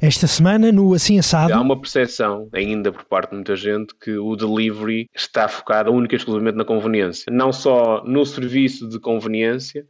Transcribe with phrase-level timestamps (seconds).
[0.00, 1.52] Esta semana, no Assim Assado.
[1.52, 6.14] Há uma percepção, ainda por parte de muita gente, que o delivery está focado única
[6.14, 7.24] e exclusivamente na conveniência.
[7.32, 9.84] Não só no serviço de conveniência,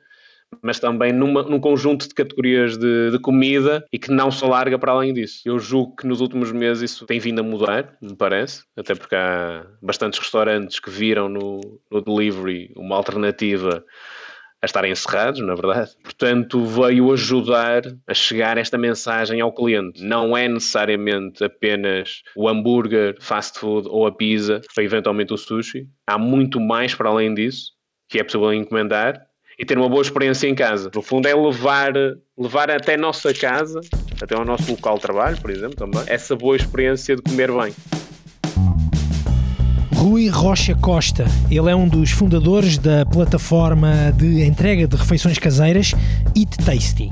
[0.62, 4.78] mas também numa, num conjunto de categorias de, de, comida e que não se larga
[4.78, 5.42] para além disso.
[5.44, 9.14] Eu julgo que nos últimos meses isso tem vindo a mudar, me parece, até porque
[9.14, 13.84] há bastantes restaurantes que viram no, no delivery uma alternativa
[14.60, 15.92] a estarem encerrados, na verdade.
[16.02, 20.02] Portanto, veio ajudar a chegar esta mensagem ao cliente.
[20.02, 25.86] Não é necessariamente apenas o hambúrguer, fast food ou a pizza, ou eventualmente o sushi.
[26.06, 29.20] Há muito mais para além disso que é possível encomendar
[29.58, 30.90] e ter uma boa experiência em casa.
[30.94, 31.92] No fundo, é levar,
[32.38, 33.80] levar até a nossa casa,
[34.22, 37.74] até ao nosso local de trabalho, por exemplo, também, essa boa experiência de comer bem.
[39.98, 41.26] Rui Rocha Costa.
[41.50, 45.92] Ele é um dos fundadores da plataforma de entrega de refeições caseiras
[46.36, 47.10] Eat Tasty.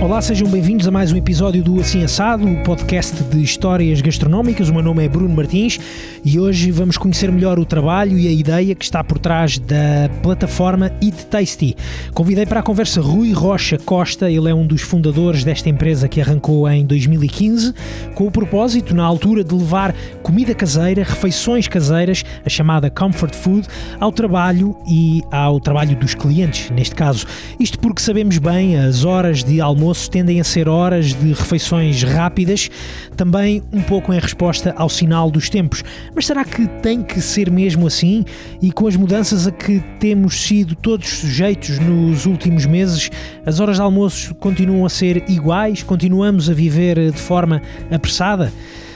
[0.00, 4.68] Olá, sejam bem-vindos a mais um episódio do Assim Assado, o podcast de histórias gastronómicas.
[4.68, 5.78] O meu nome é Bruno Martins
[6.22, 10.10] e hoje vamos conhecer melhor o trabalho e a ideia que está por trás da
[10.22, 11.74] plataforma Eat Tasty.
[12.12, 16.20] Convidei para a conversa Rui Rocha Costa, ele é um dos fundadores desta empresa que
[16.20, 17.72] arrancou em 2015,
[18.14, 23.66] com o propósito, na altura, de levar comida caseira, refeições caseiras, a chamada comfort food,
[23.98, 27.26] ao trabalho e ao trabalho dos clientes, neste caso.
[27.58, 32.02] Isto porque sabemos bem as horas de almoço almoço tendem a ser horas de refeições
[32.02, 32.70] rápidas,
[33.16, 35.84] também um pouco em resposta ao sinal dos tempos.
[36.14, 38.24] Mas será que tem que ser mesmo assim?
[38.62, 43.10] E com as mudanças a que temos sido todos sujeitos nos últimos meses,
[43.44, 45.82] as horas de almoço continuam a ser iguais?
[45.82, 48.50] Continuamos a viver de forma apressada?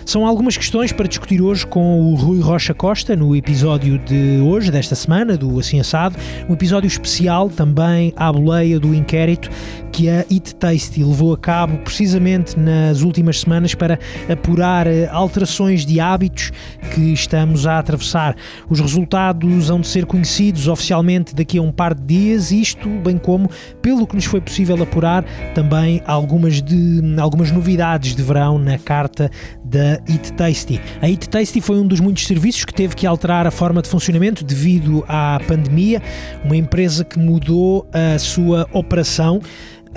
[0.09, 4.71] São algumas questões para discutir hoje com o Rui Rocha Costa no episódio de hoje,
[4.71, 6.17] desta semana, do Assim Assado,
[6.49, 9.51] um episódio especial também à boleia do inquérito
[9.99, 13.99] que a Eat Tasty levou a cabo precisamente nas últimas semanas para
[14.31, 16.53] apurar eh, alterações de hábitos
[16.95, 18.37] que estamos a atravessar.
[18.71, 23.19] Os resultados hão de ser conhecidos oficialmente daqui a um par de dias, isto bem
[23.19, 23.51] como,
[23.83, 29.29] pelo que nos foi possível apurar, também algumas, de, algumas novidades de verão na carta
[29.65, 30.81] da Eat Tasty.
[31.03, 33.89] A Eat Tasty foi um dos muitos serviços que teve que alterar a forma de
[33.89, 36.01] funcionamento devido à pandemia,
[36.45, 39.41] uma empresa que mudou a sua operação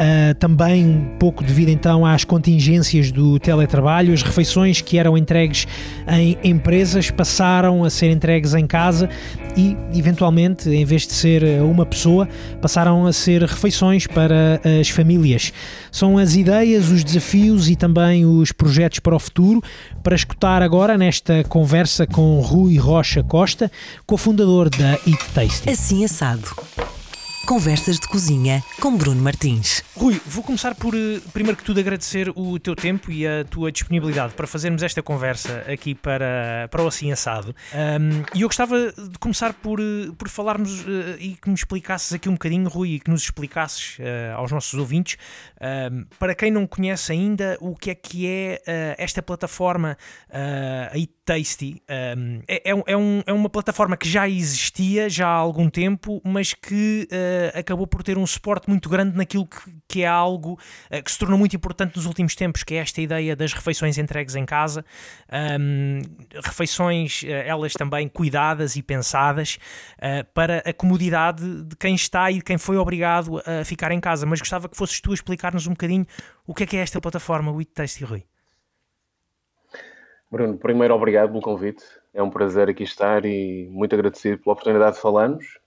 [0.02, 5.68] Uh, também um pouco devido então às contingências do teletrabalho, as refeições que eram entregues
[6.08, 9.08] em empresas passaram a ser entregues em casa
[9.56, 12.28] e, eventualmente, em vez de ser uma pessoa,
[12.60, 15.54] passaram a ser refeições para as famílias.
[15.92, 19.62] São as ideias, os desafios e também os projetos para o futuro
[20.02, 23.72] para escutar agora nesta conversa com Rui Rocha Costa,
[24.08, 25.70] cofundador da Eat Taste.
[25.70, 26.48] Assim assado.
[27.46, 29.84] Conversas de Cozinha com Bruno Martins.
[29.96, 33.72] Rui, vou começar por, eh, primeiro que tudo, agradecer o teu tempo e a tua
[33.72, 37.54] disponibilidade para fazermos esta conversa aqui para, para o Assim Assado.
[37.74, 42.14] Um, e eu gostava de começar por, eh, por falarmos uh, e que me explicasses
[42.14, 45.18] aqui um bocadinho, Rui, e que nos explicasses uh, aos nossos ouvintes,
[45.62, 49.96] um, para quem não conhece ainda, o que é que é uh, esta plataforma,
[50.30, 51.82] uh, a Tasty.
[52.18, 56.20] Um, é, é, é, um, é uma plataforma que já existia já há algum tempo,
[56.26, 60.58] mas que uh, acabou por ter um suporte muito grande naquilo que, que é algo
[61.04, 64.36] que se tornou muito importante nos últimos tempos, que é esta ideia das refeições entregues
[64.36, 64.84] em casa,
[65.60, 66.02] um,
[66.44, 69.58] refeições elas também cuidadas e pensadas
[70.34, 74.26] para a comodidade de quem está e de quem foi obrigado a ficar em casa.
[74.26, 75.14] Mas gostava que fosses tu a
[75.52, 76.08] explicar-nos um bocadinho
[76.48, 78.24] o que é que é esta plataforma, o Eat Tasty, Rui.
[80.30, 81.84] Bruno, primeiro obrigado pelo convite.
[82.14, 85.60] É um prazer aqui estar e muito agradecido pela oportunidade de falarmos.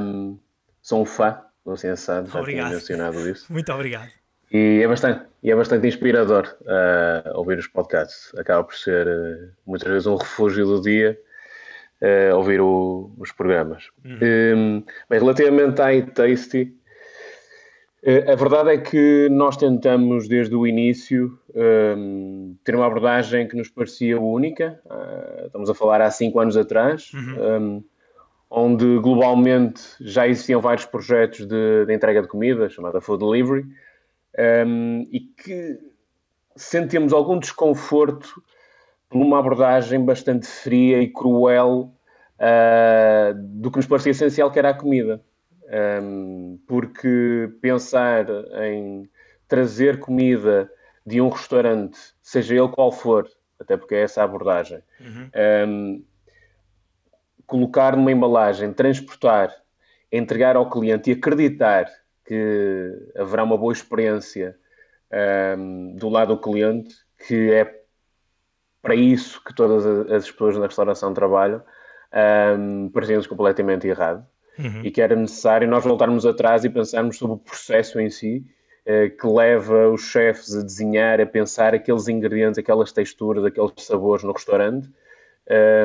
[0.00, 0.38] Um,
[0.80, 3.46] sou um fã do Ciência já tinha mencionado isso.
[3.52, 4.10] Muito obrigado.
[4.50, 8.32] E é bastante, e é bastante inspirador uh, ouvir os podcasts.
[8.38, 11.18] Acaba por ser uh, muitas vezes um refúgio do dia
[12.00, 13.90] uh, ouvir o, os programas.
[14.04, 14.18] Uhum.
[14.22, 16.77] Um, bem, relativamente à Tasty,
[18.04, 23.68] a verdade é que nós tentamos desde o início um, ter uma abordagem que nos
[23.68, 24.80] parecia única.
[24.86, 27.60] Uh, estamos a falar há cinco anos atrás, uhum.
[27.60, 27.84] um,
[28.48, 33.66] onde globalmente já existiam vários projetos de, de entrega de comida, chamada Food Delivery,
[34.64, 35.78] um, e que
[36.54, 38.40] sentimos algum desconforto
[39.10, 41.92] por uma abordagem bastante fria e cruel
[42.38, 45.20] uh, do que nos parecia essencial, que era a comida.
[45.70, 48.26] Um, porque pensar
[48.62, 49.08] em
[49.46, 50.70] trazer comida
[51.04, 53.28] de um restaurante, seja ele qual for,
[53.58, 55.30] até porque é essa a abordagem, uhum.
[55.68, 56.04] um,
[57.46, 59.54] colocar numa embalagem, transportar,
[60.12, 61.90] entregar ao cliente e acreditar
[62.24, 64.56] que haverá uma boa experiência
[65.58, 66.94] um, do lado do cliente,
[67.26, 67.82] que é
[68.82, 71.62] para isso que todas as pessoas na restauração trabalham,
[72.58, 74.26] um, parecia-nos completamente errado.
[74.58, 74.82] Uhum.
[74.82, 78.44] E que era necessário nós voltarmos atrás e pensarmos sobre o processo em si,
[78.86, 84.24] uh, que leva os chefes a desenhar, a pensar aqueles ingredientes, aquelas texturas, aqueles sabores
[84.24, 84.90] no restaurante,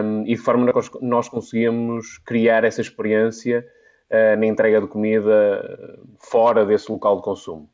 [0.03, 3.65] um, e de forma que nós conseguimamos criar essa experiência
[4.09, 7.69] uh, na entrega de comida fora desse local de consumo.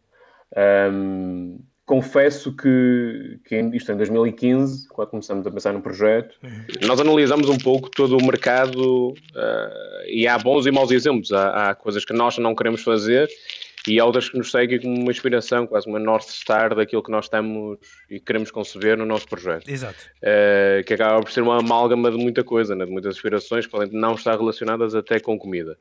[0.91, 1.59] Um,
[1.89, 6.87] confesso que, que isto em 2015, quando começamos a pensar no projeto, uhum.
[6.87, 11.33] nós analisamos um pouco todo o mercado uh, e há bons e maus exemplos.
[11.33, 13.27] Há, há, coisas que nós não queremos fazer
[13.87, 17.09] e há outras que nos seguem como uma inspiração, quase uma North Star daquilo que
[17.09, 19.67] nós estamos e queremos conceber no nosso projeto.
[19.67, 19.97] Exato.
[20.17, 22.85] Uh, que acaba por ser uma amálgama de muita coisa, né?
[22.85, 25.75] de muitas inspirações que podem não estar relacionadas até com comida.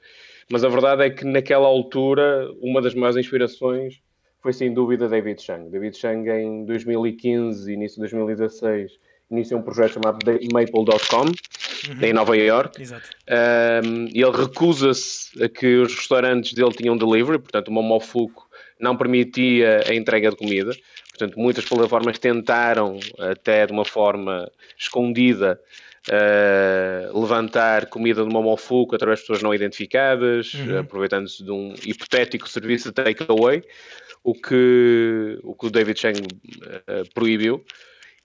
[0.50, 4.00] Mas a verdade é que naquela altura, uma das maiores inspirações
[4.40, 5.68] foi sem dúvida David Chang.
[5.70, 8.92] David Chang em 2015, início de 2016,
[9.30, 10.18] iniciou um projeto chamado
[10.52, 12.02] Maple.com, uhum.
[12.02, 12.80] em Nova York.
[12.80, 13.08] Exato.
[13.84, 18.46] Um, ele recusa-se a que os restaurantes dele tinham delivery, portanto o Momofuku
[18.80, 20.72] não permitia a entrega de comida.
[21.10, 24.48] Portanto, muitas plataformas tentaram, até de uma forma
[24.78, 25.60] escondida,
[26.10, 30.78] uh, levantar comida do Momofuku através de pessoas não identificadas, uhum.
[30.78, 33.62] aproveitando-se de um hipotético serviço de takeaway
[34.22, 37.64] o que o, que o David Chang uh, proibiu,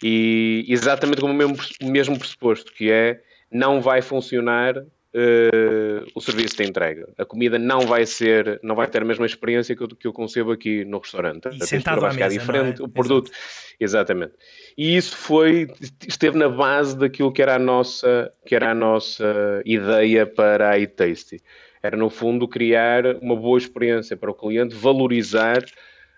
[0.02, 3.22] e exatamente como o mesmo, o mesmo pressuposto, que é
[3.52, 4.84] não vai funcionar
[5.16, 7.08] uh, o serviço de entrega.
[7.18, 10.14] A comida não vai ser, não vai ter a mesma experiência que eu, que eu
[10.14, 11.46] concebo aqui no restaurante.
[11.46, 12.86] E a sentado vai ficar diferente, é?
[12.86, 13.32] o produto.
[13.80, 14.34] Exatamente.
[14.78, 15.68] E isso foi,
[16.08, 20.80] esteve na base daquilo que era a nossa, que era a nossa ideia para a
[20.80, 21.42] Eat Tasty.
[21.82, 25.64] Era, no fundo, criar uma boa experiência para o cliente, valorizar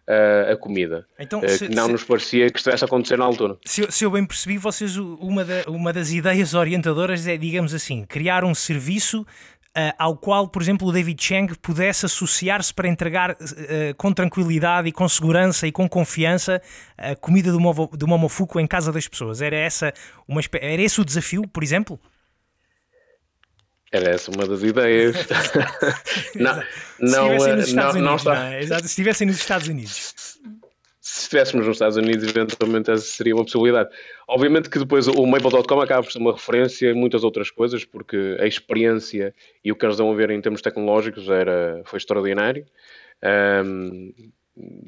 [0.09, 1.05] uh, a comida.
[1.19, 3.57] Então, se, que não se, nos parecia que estivesse a acontecer na altura.
[3.65, 8.05] Se, se eu bem percebi, vocês, uma, da, uma das ideias orientadoras é, digamos assim,
[8.05, 9.25] criar um serviço
[9.77, 13.35] Uh, ao qual, por exemplo, o David Chang pudesse associar-se para entregar uh,
[13.97, 16.61] com tranquilidade e com segurança e com confiança
[16.97, 19.41] a comida do, Movo, do Momofuku em casa das pessoas.
[19.41, 19.93] Era, essa
[20.25, 21.99] uma, era esse o desafio, por exemplo?
[23.91, 25.15] Era essa uma das ideias.
[26.35, 26.63] não,
[26.99, 28.53] não, se estivessem nos Estados não, Unidos, não, está...
[28.53, 28.61] é?
[28.61, 30.13] Exato, se estivessem nos Estados Unidos.
[31.05, 33.89] Se estivéssemos nos Estados Unidos, eventualmente essa seria uma possibilidade.
[34.27, 38.35] Obviamente que depois o Maple.com acaba por ser uma referência em muitas outras coisas, porque
[38.39, 39.33] a experiência
[39.63, 42.65] e o que eles dão a ver em termos tecnológicos era, foi extraordinário.
[43.63, 44.13] Um,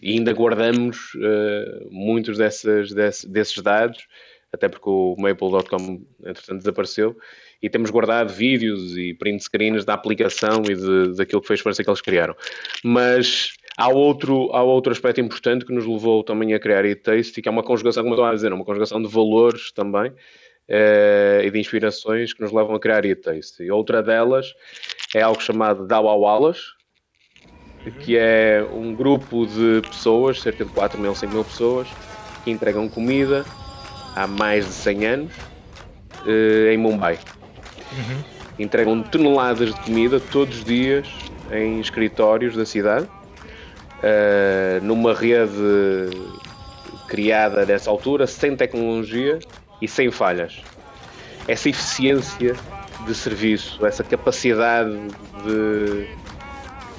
[0.01, 4.07] e ainda guardamos uh, muitos dessas, desse, desses dados,
[4.51, 7.17] até porque o Maple.com entretanto desapareceu
[7.61, 11.57] e temos guardado vídeos e print screens da aplicação e de, daquilo que foi a
[11.57, 12.35] experiência que eles criaram.
[12.83, 17.49] Mas há outro, há outro aspecto importante que nos levou também a criar e-taste, que
[17.49, 20.13] é uma conjugação, como eu estava a dizer, uma conjugação de valores também
[20.67, 23.63] eh, e de inspirações que nos levam a criar e-taste.
[23.63, 24.53] E outra delas
[25.13, 26.59] é algo chamado Dawawalas,
[28.03, 31.87] que é um grupo de pessoas, cerca de 4 mil, 5 mil pessoas,
[32.43, 33.45] que entregam comida
[34.17, 35.33] há mais de 100 anos
[36.25, 37.19] eh, em Mumbai.
[37.91, 38.23] Uhum.
[38.57, 41.07] Entregam toneladas de comida todos os dias
[41.51, 46.09] em escritórios da cidade, uh, numa rede
[47.07, 49.39] criada nessa altura, sem tecnologia
[49.81, 50.61] e sem falhas.
[51.47, 52.55] Essa eficiência
[53.05, 54.91] de serviço, essa capacidade
[55.45, 56.07] de,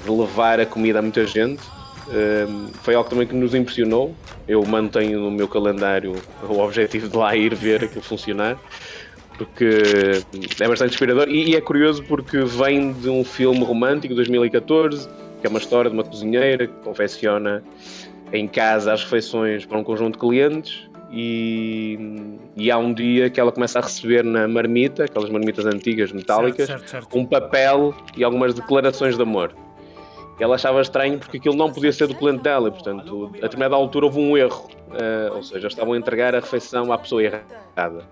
[0.04, 1.60] de levar a comida a muita gente,
[2.08, 4.14] uh, foi algo também que nos impressionou.
[4.46, 6.14] Eu mantenho no meu calendário
[6.48, 8.58] o objetivo de lá ir ver aquilo funcionar
[9.38, 9.70] porque
[10.60, 15.08] é bastante inspirador e, e, é curioso porque vem de um filme romântico de 2014,
[15.40, 17.62] que é uma história de uma cozinheira que confecciona
[18.32, 21.98] em casa as refeições para um conjunto de clientes e,
[22.56, 26.66] e há um dia que ela começa a receber na marmita, aquelas marmitas antigas metálicas,
[26.66, 27.18] certo, certo, certo.
[27.18, 29.54] um papel e algumas declarações de amor.
[30.38, 33.74] Ela achava estranho porque aquilo não podia ser do cliente dela, e, portanto, a determinada
[33.74, 38.06] altura houve um erro, uh, ou seja, estavam a entregar a refeição à pessoa errada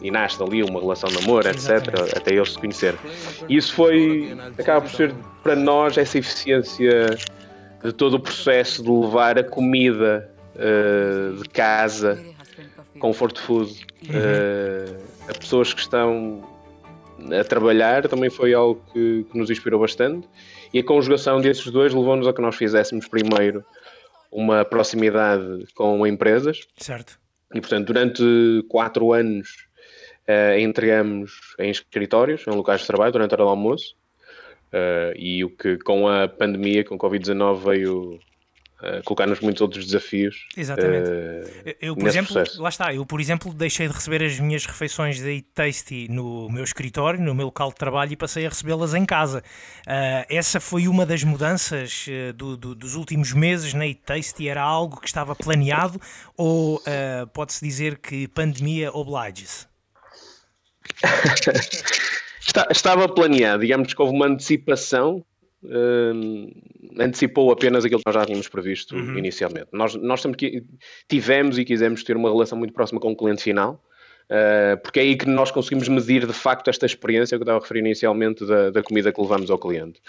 [0.00, 2.18] e nasce dali uma relação de amor, etc., Exatamente.
[2.18, 2.98] até eles se conhecerem.
[3.48, 7.16] E isso foi, acaba por ser para nós essa eficiência
[7.82, 12.20] de todo o processo de levar a comida uh, de casa,
[12.98, 14.96] comfort food, uh,
[15.28, 16.42] a pessoas que estão
[17.32, 20.28] a trabalhar, também foi algo que, que nos inspirou bastante.
[20.72, 23.64] E a conjugação desses dois levou-nos a que nós fizéssemos primeiro
[24.30, 26.66] uma proximidade com empresas.
[26.76, 27.18] Certo
[27.54, 29.48] e, portanto, durante quatro anos
[30.28, 33.94] uh, entregamos em escritórios, em locais de trabalho, durante a hora do almoço.
[34.72, 38.18] Uh, e o que com a pandemia, com o Covid-19, veio
[38.84, 40.46] uh, colocar-nos muitos outros desafios.
[40.56, 41.08] Exatamente.
[41.08, 42.62] Uh, eu, por exemplo, processo.
[42.62, 46.48] lá está, eu, por exemplo, deixei de receber as minhas refeições da Eat Tasty no
[46.50, 49.42] meu escritório, no meu local de trabalho e passei a recebê-las em casa.
[50.28, 54.48] essa foi uma das mudanças do, do, dos últimos meses na Eat Tasty?
[54.48, 56.00] Era algo que estava planeado
[56.36, 56.82] ou
[57.32, 59.66] pode-se dizer que pandemia obliges?
[62.46, 65.24] Está, estava planeado, digamos que houve uma antecipação,
[65.64, 69.18] uh, antecipou apenas aquilo que nós já tínhamos previsto uhum.
[69.18, 69.68] inicialmente.
[69.72, 70.64] Nós, nós sempre
[71.08, 73.82] tivemos e quisemos ter uma relação muito próxima com o cliente final,
[74.30, 77.58] uh, porque é aí que nós conseguimos medir de facto esta experiência que eu estava
[77.58, 80.00] a referir inicialmente da, da comida que levamos ao cliente.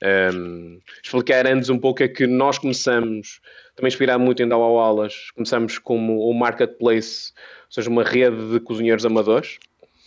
[0.00, 3.40] Um, explicar antes um pouco é que nós começamos,
[3.74, 7.32] também inspirado muito em Dao Aulas, começamos como um marketplace,
[7.66, 9.58] ou seja, uma rede de cozinheiros amadores,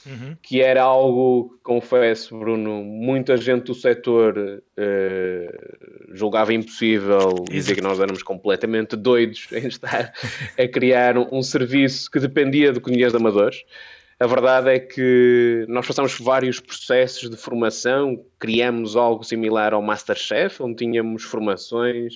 [0.05, 0.35] Uhum.
[0.41, 7.81] que era algo, confesso, Bruno, muita gente do setor uh, julgava impossível e dizer que
[7.81, 10.11] nós éramos completamente doidos em estar
[10.57, 13.63] a criar um, um serviço que dependia de cozinheiros de amadores.
[14.19, 20.61] A verdade é que nós passamos vários processos de formação, criamos algo similar ao Masterchef,
[20.61, 22.15] onde tínhamos formações,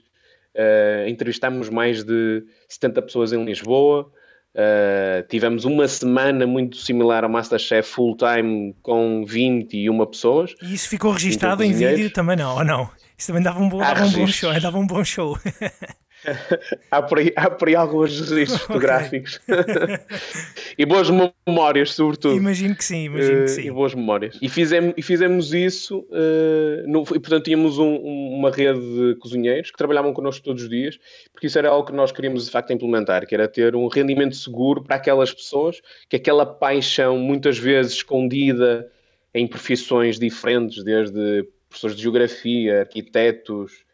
[0.55, 4.11] uh, entrevistámos mais de 70 pessoas em Lisboa,
[4.55, 10.55] Uh, tivemos uma semana muito similar ao Masterchef full time com 21 pessoas.
[10.61, 12.89] E isso ficou registado em vídeo também não, ou não?
[13.17, 15.37] Isso também dava um bom, dava um bom show, dava um bom show.
[16.91, 19.39] há, por aí, há por aí alguns registros fotográficos
[20.77, 22.35] e boas memórias, sobretudo.
[22.35, 23.61] Imagino que sim, imagino que sim.
[23.61, 24.37] Uh, e boas memórias.
[24.41, 29.71] E fizemos, e fizemos isso, uh, no, e portanto tínhamos um, uma rede de cozinheiros
[29.71, 30.99] que trabalhavam connosco todos os dias,
[31.31, 34.35] porque isso era algo que nós queríamos de facto implementar, que era ter um rendimento
[34.35, 38.89] seguro para aquelas pessoas, que aquela paixão, muitas vezes escondida
[39.33, 43.84] em profissões diferentes, desde professores de geografia, arquitetos,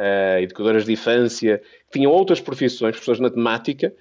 [0.00, 1.60] uh, educadoras de infância,
[1.92, 3.92] tinham outras profissões, professores de matemática,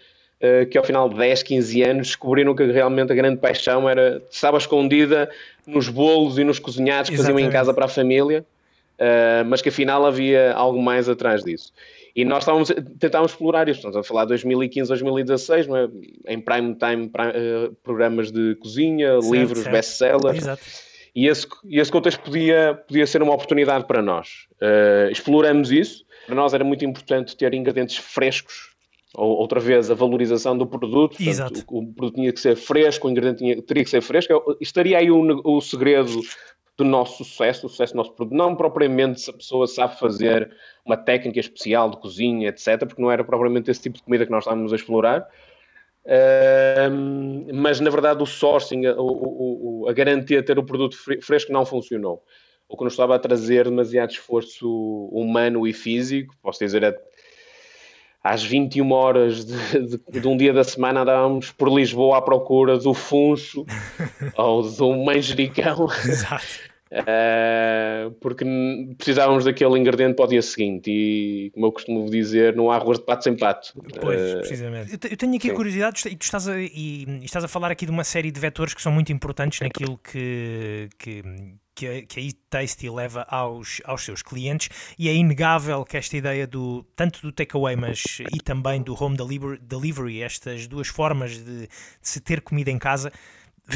[0.41, 4.22] uh, que ao final de 10, 15 anos descobriram que realmente a grande paixão era,
[4.32, 5.29] estava escondida
[5.68, 7.44] nos bolos e nos cozinhados que Exatamente.
[7.44, 8.46] faziam em casa para a família,
[8.98, 11.74] uh, mas que afinal havia algo mais atrás disso.
[12.15, 15.88] E nós estávamos, tentávamos explorar isto, estamos a falar de 2015, 2016, não é?
[16.27, 17.32] em prime time, prime,
[17.84, 20.38] programas de cozinha, certo, livros, best-sellers.
[20.38, 24.48] Exato e esse, esse contexto podia, podia ser uma oportunidade para nós.
[24.62, 26.06] Uh, exploramos isso.
[26.25, 28.70] Para nós era muito importante ter ingredientes frescos,
[29.16, 31.18] ou outra vez a valorização do produto.
[31.18, 31.63] Portanto, Exato.
[31.68, 34.58] O, o, produto tinha que ser fresco, o ingrediente tinha, teria que ser fresco.
[34.62, 36.20] Estaria aí o, o segredo
[36.78, 38.36] do nosso sucesso, o sucesso do nosso produto.
[38.36, 40.51] Não propriamente se a pessoa sabe fazer
[40.86, 44.32] uma técnica especial de cozinha, etc., porque não era propriamente esse tipo de comida que
[44.32, 45.28] nós estávamos a explorar
[47.53, 51.65] mas na verdade o sourcing, a, a, a garantia de ter o produto fresco não
[51.65, 52.24] funcionou.
[52.68, 56.96] O que nos estava a trazer demasiado esforço humano e físico, posso dizer, é,
[58.24, 62.77] às 21 horas de, de, de, um dia da semana andávamos por Lisboa à procura
[62.77, 63.65] do funcho
[64.38, 65.88] ou do manjericão.
[66.91, 68.43] Uh, porque
[68.98, 72.98] precisávamos daquele ingrediente para o dia seguinte e, como eu costumo dizer, não há arroz
[72.98, 73.74] de pato sem pato.
[74.01, 74.93] Pois, uh, precisamente.
[74.93, 75.53] Eu, tenho aqui sim.
[75.53, 78.39] a curiosidade, e tu estás a, e, estás a falar aqui de uma série de
[78.39, 81.24] vetores que são muito importantes naquilo que, que,
[81.75, 86.17] que a, que a eTasty leva aos, aos seus clientes e é inegável que esta
[86.17, 91.38] ideia do tanto do takeaway mas e também do home delivery, delivery estas duas formas
[91.38, 91.69] de, de
[92.01, 93.12] se ter comida em casa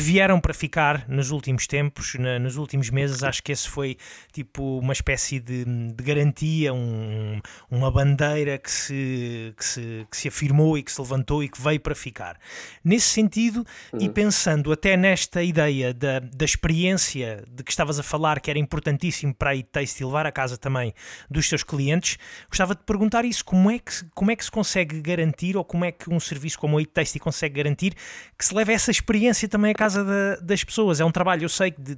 [0.02, 3.24] vieram para ficar nos últimos tempos, na, nos últimos meses.
[3.24, 3.98] Acho que esse foi
[4.32, 10.28] tipo uma espécie de, de garantia, um, uma bandeira que se, que, se, que se
[10.28, 12.38] afirmou e que se levantou e que veio para ficar.
[12.84, 14.00] Nesse sentido, uhum.
[14.02, 18.60] e pensando até nesta ideia da, da experiência de que estavas a falar, que era
[18.60, 20.94] importantíssimo para a e-taste levar a casa também
[21.30, 25.02] dos seus clientes, gostava de perguntar isso: como é que, como é que se consegue
[25.02, 27.94] garantir, ou como é que um serviço como a e-taste consegue garantir
[28.38, 31.00] que se leve essa experiência também a casa da, das pessoas.
[31.00, 31.98] É um trabalho, eu sei, de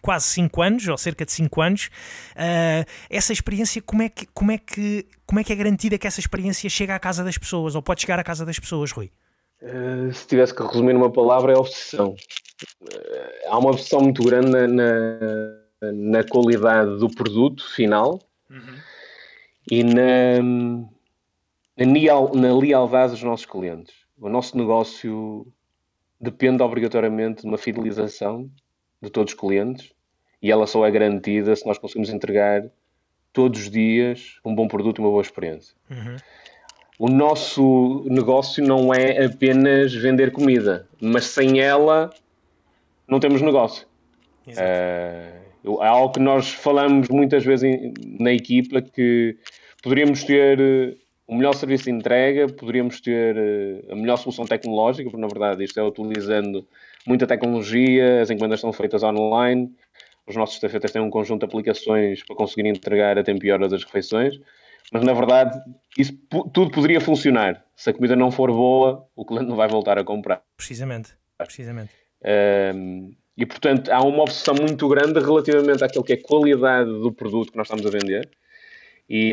[0.00, 1.90] quase 5 anos, ou cerca de 5 anos.
[2.32, 6.06] Uh, essa experiência, como é, que, como, é que, como é que é garantida que
[6.06, 9.10] essa experiência chega à casa das pessoas, ou pode chegar à casa das pessoas, Rui?
[9.60, 12.14] Uh, se tivesse que resumir numa palavra, é obsessão.
[12.82, 18.78] Uh, há uma obsessão muito grande na, na, na qualidade do produto final uhum.
[19.70, 20.42] e na,
[21.76, 21.86] na,
[22.34, 23.94] na lealdade dos nossos clientes.
[24.18, 25.46] O nosso negócio
[26.20, 28.50] depende obrigatoriamente de uma fidelização
[29.00, 29.92] de todos os clientes
[30.42, 32.64] e ela só é garantida se nós conseguimos entregar
[33.32, 35.74] todos os dias um bom produto e uma boa experiência.
[35.90, 36.16] Uhum.
[36.98, 42.10] O nosso negócio não é apenas vender comida, mas sem ela
[43.06, 43.86] não temos negócio.
[44.46, 49.36] Uh, é algo que nós falamos muitas vezes na equipa que
[49.82, 50.94] poderíamos ter eh,
[51.26, 55.64] o melhor serviço de entrega, poderíamos ter eh, a melhor solução tecnológica, porque na verdade
[55.64, 56.66] isto é utilizando
[57.06, 59.74] muita tecnologia, as encomendas são feitas online,
[60.26, 63.72] os nossos estafetas têm um conjunto de aplicações para conseguir entregar a tempo e horas
[63.72, 64.38] as refeições,
[64.92, 65.58] mas na verdade
[65.98, 66.12] isso
[66.52, 67.64] tudo poderia funcionar.
[67.74, 70.42] Se a comida não for boa, o cliente não vai voltar a comprar.
[70.56, 71.90] Precisamente, precisamente.
[72.74, 77.12] Um, e portanto há uma obsessão muito grande relativamente àquilo que é a qualidade do
[77.12, 78.30] produto que nós estamos a vender
[79.08, 79.32] e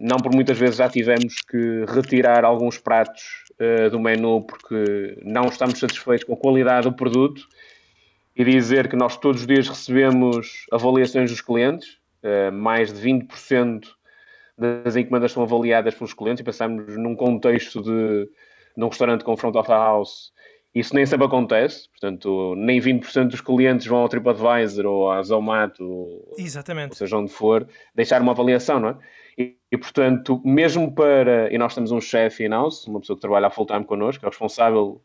[0.00, 5.44] não por muitas vezes já tivemos que retirar alguns pratos uh, do menu porque não
[5.44, 7.46] estamos satisfeitos com a qualidade do produto
[8.34, 13.82] e dizer que nós todos os dias recebemos avaliações dos clientes, uh, mais de 20%
[14.56, 18.28] das encomendas são avaliadas pelos clientes e pensamos num contexto de,
[18.76, 20.32] de um restaurante com front of house
[20.74, 26.08] isso nem sempre acontece, portanto, nem 20% dos clientes vão ao TripAdvisor ou à Zomato,
[26.38, 26.90] Exatamente.
[26.90, 28.96] ou seja onde for, deixar uma avaliação, não é?
[29.40, 31.52] E, e portanto, mesmo para.
[31.52, 35.00] E nós temos um chefe in-house, uma pessoa que trabalha a full-time connosco, é responsável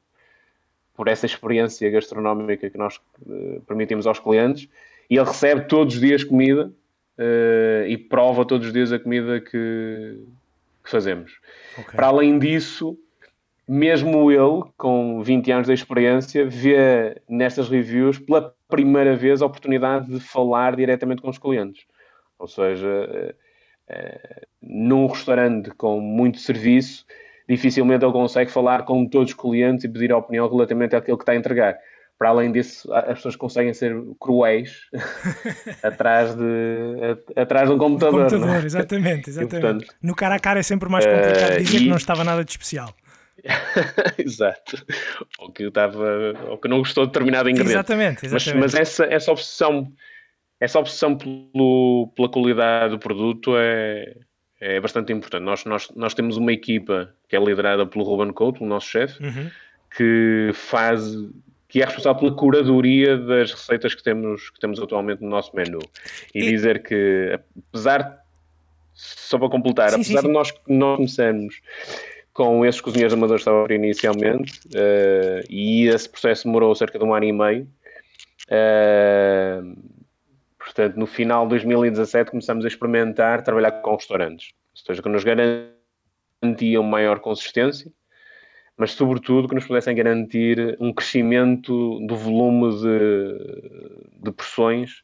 [0.93, 4.69] por essa experiência gastronómica que nós uh, permitimos aos clientes,
[5.09, 6.71] e ele recebe todos os dias comida
[7.17, 10.19] uh, e prova todos os dias a comida que,
[10.83, 11.39] que fazemos.
[11.77, 11.95] Okay.
[11.95, 12.97] Para além disso
[13.67, 20.07] mesmo ele, com 20 anos de experiência, vê nestas reviews pela primeira vez a oportunidade
[20.07, 21.85] de falar diretamente com os clientes.
[22.37, 23.35] Ou seja, eh,
[24.61, 27.05] num restaurante com muito serviço,
[27.47, 31.23] dificilmente ele consegue falar com todos os clientes e pedir a opinião relativamente àquilo que
[31.23, 31.77] está a entregar.
[32.17, 34.83] Para além disso, as pessoas conseguem ser cruéis
[35.83, 38.21] atrás, de, atrás de um computador.
[38.21, 38.65] Um computador, é?
[38.65, 39.57] exatamente, exatamente.
[39.57, 41.79] E, portanto, no cara a cara é sempre mais complicado uh, dizer e...
[41.81, 42.93] que não estava nada de especial.
[44.17, 44.83] Exato.
[45.39, 47.77] Ou que estava, ou que não gostou de determinado ingrediente.
[47.77, 48.59] Exatamente, exatamente.
[48.59, 49.91] Mas, mas, essa, essa obsessão,
[50.59, 54.15] essa obsessão pelo, pela qualidade do produto é,
[54.59, 55.43] é bastante importante.
[55.43, 59.24] Nós, nós, nós temos uma equipa que é liderada pelo Ruben Couto, o nosso chefe,
[59.24, 59.50] uhum.
[59.95, 61.15] que faz
[61.68, 65.79] que é responsável pela curadoria das receitas que temos, que temos atualmente no nosso menu.
[66.33, 66.50] E, e...
[66.51, 67.37] dizer que,
[67.70, 68.24] apesar,
[68.94, 70.27] só para completar, sim, apesar sim, sim.
[70.27, 71.61] de nós, nós começarmos
[72.31, 77.13] com esses cozinheiros amadores que estavam inicialmente uh, e esse processo demorou cerca de um
[77.13, 77.68] ano e meio.
[78.48, 79.75] Uh,
[80.75, 85.24] portanto, no final de 2017 começamos a experimentar trabalhar com restaurantes, ou seja, que nos
[85.24, 87.90] garantiam maior consistência,
[88.77, 95.01] mas sobretudo que nos pudessem garantir um crescimento do volume de, de porções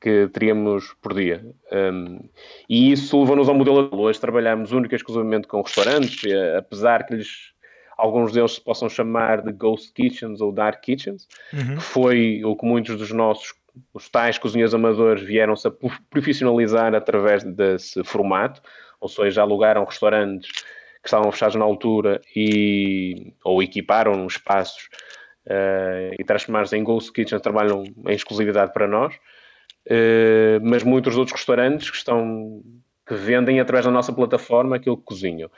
[0.00, 1.44] que teríamos por dia.
[1.72, 2.20] Um,
[2.68, 3.90] e isso levou-nos ao modelo.
[3.92, 7.52] Hoje trabalhamos única e exclusivamente com restaurantes, e, apesar que lhes,
[7.98, 11.76] alguns deles se possam chamar de ghost kitchens ou dark kitchens, uhum.
[11.76, 13.52] que foi o que muitos dos nossos
[13.92, 15.72] os tais cozinheiros amadores vieram-se a
[16.10, 18.60] profissionalizar através desse formato,
[19.00, 20.50] ou seja, alugaram restaurantes
[21.02, 24.88] que estavam fechados na altura e, ou equiparam espaços
[25.46, 29.14] uh, e transformaram-se em ghost kitchens, trabalham em exclusividade para nós.
[29.86, 32.62] Eh, mas muitos outros restaurantes que estão
[33.06, 35.50] que vendem através da nossa plataforma aquilo que cozinham.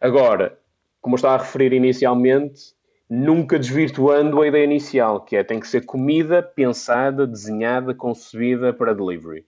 [0.00, 0.58] Agora,
[1.00, 2.74] como eu estava a referir inicialmente,
[3.10, 8.94] nunca desvirtuando a ideia inicial, que é tem que ser comida pensada, desenhada, concebida para
[8.94, 9.44] delivery.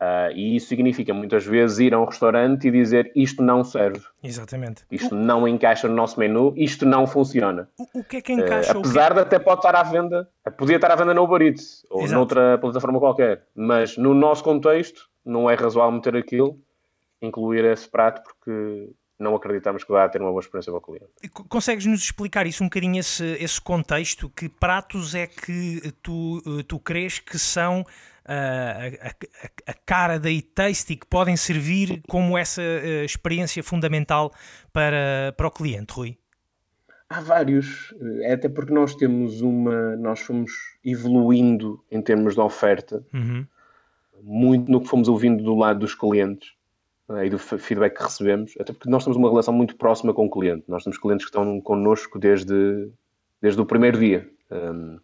[0.00, 4.00] Uh, e isso significa muitas vezes ir a um restaurante e dizer isto não serve.
[4.22, 4.84] Exatamente.
[4.90, 5.18] Isto o...
[5.18, 7.68] não encaixa no nosso menu, isto não funciona.
[7.76, 8.76] O, o que é que encaixa?
[8.76, 11.84] Uh, apesar de até pode estar à venda, podia estar à venda no Uber Eats
[11.90, 12.14] ou Exato.
[12.14, 16.60] noutra plataforma qualquer, mas no nosso contexto não é razoável meter aquilo,
[17.20, 21.28] incluir esse prato, porque não acreditamos que vá ter uma boa experiência para o cliente.
[21.48, 24.30] Consegues-nos explicar isso um bocadinho, esse, esse contexto?
[24.30, 27.84] Que pratos é que tu, tu crês que são
[28.24, 34.32] a, a, a cara da e-tasty que podem servir como essa uh, experiência fundamental
[34.72, 36.18] para, para o cliente, Rui?
[37.10, 40.52] Há vários, é até porque nós temos uma, nós fomos
[40.84, 43.46] evoluindo em termos de oferta, uhum.
[44.22, 46.57] muito no que fomos ouvindo do lado dos clientes
[47.10, 50.26] eh, e do feedback que recebemos, até porque nós temos uma relação muito próxima com
[50.26, 50.64] o cliente.
[50.68, 52.90] Nós temos clientes que estão connosco desde,
[53.40, 54.28] desde o primeiro dia.
[54.50, 54.98] Um,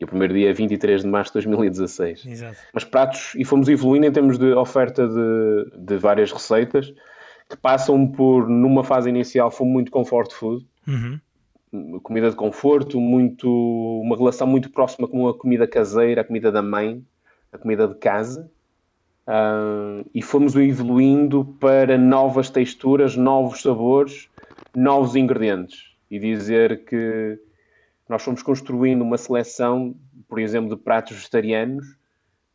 [0.00, 2.24] e o primeiro dia é 23 de março de 2016.
[2.24, 2.56] Exato.
[2.72, 6.94] Mas pratos, e fomos evoluindo em termos de oferta de, de várias receitas,
[7.46, 12.00] que passam por, numa fase inicial, foi muito comfort food, uhum.
[12.00, 13.46] comida de conforto, muito,
[14.02, 17.04] uma relação muito próxima com a comida caseira, a comida da mãe,
[17.52, 18.50] a comida de casa.
[19.30, 24.28] Uh, e fomos evoluindo para novas texturas, novos sabores,
[24.74, 25.94] novos ingredientes.
[26.10, 27.38] E dizer que
[28.08, 29.94] nós fomos construindo uma seleção,
[30.28, 31.86] por exemplo, de pratos vegetarianos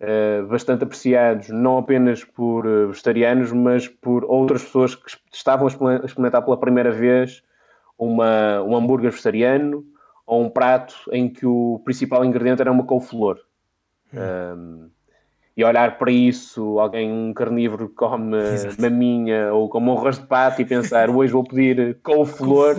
[0.02, 6.06] uh, bastante apreciados, não apenas por uh, vegetarianos, mas por outras pessoas que estavam a
[6.06, 7.42] experimentar pela primeira vez
[7.98, 9.86] uma, um hambúrguer vegetariano
[10.28, 13.40] ou um prato em que o principal ingrediente era uma couve-flor.
[14.14, 14.20] Hum.
[14.20, 14.95] Um,
[15.58, 18.82] e olhar para isso, alguém, um carnívoro que come Exato.
[18.82, 22.76] maminha ou como um arroz de pato e pensar hoje vou pedir couve-flor.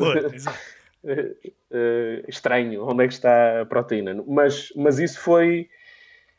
[1.04, 4.22] uh, estranho, onde é que está a proteína?
[4.26, 5.68] Mas, mas isso foi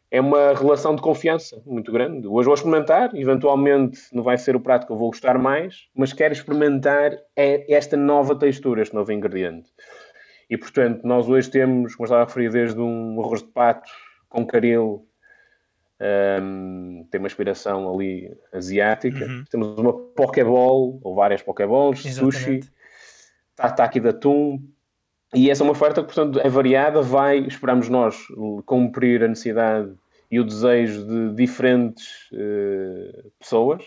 [0.10, 2.28] é uma relação de confiança muito grande.
[2.28, 6.14] Hoje vou experimentar, eventualmente não vai ser o prato que eu vou gostar mais, mas
[6.14, 9.70] quero experimentar esta nova textura, este novo ingrediente.
[10.50, 13.92] E portanto, nós hoje temos, como estava a referir, desde um arroz de pato
[14.30, 15.06] com caril,
[16.00, 19.44] um, tem uma inspiração ali asiática, uhum.
[19.50, 22.36] temos uma pokeball, ou várias pokeballs, Exatamente.
[22.36, 22.60] sushi,
[23.56, 24.62] tataki de atum,
[25.34, 28.16] e essa é uma oferta que, portanto, é variada, vai, esperamos nós,
[28.66, 29.94] cumprir a necessidade
[30.32, 33.84] e o desejo de diferentes uh, pessoas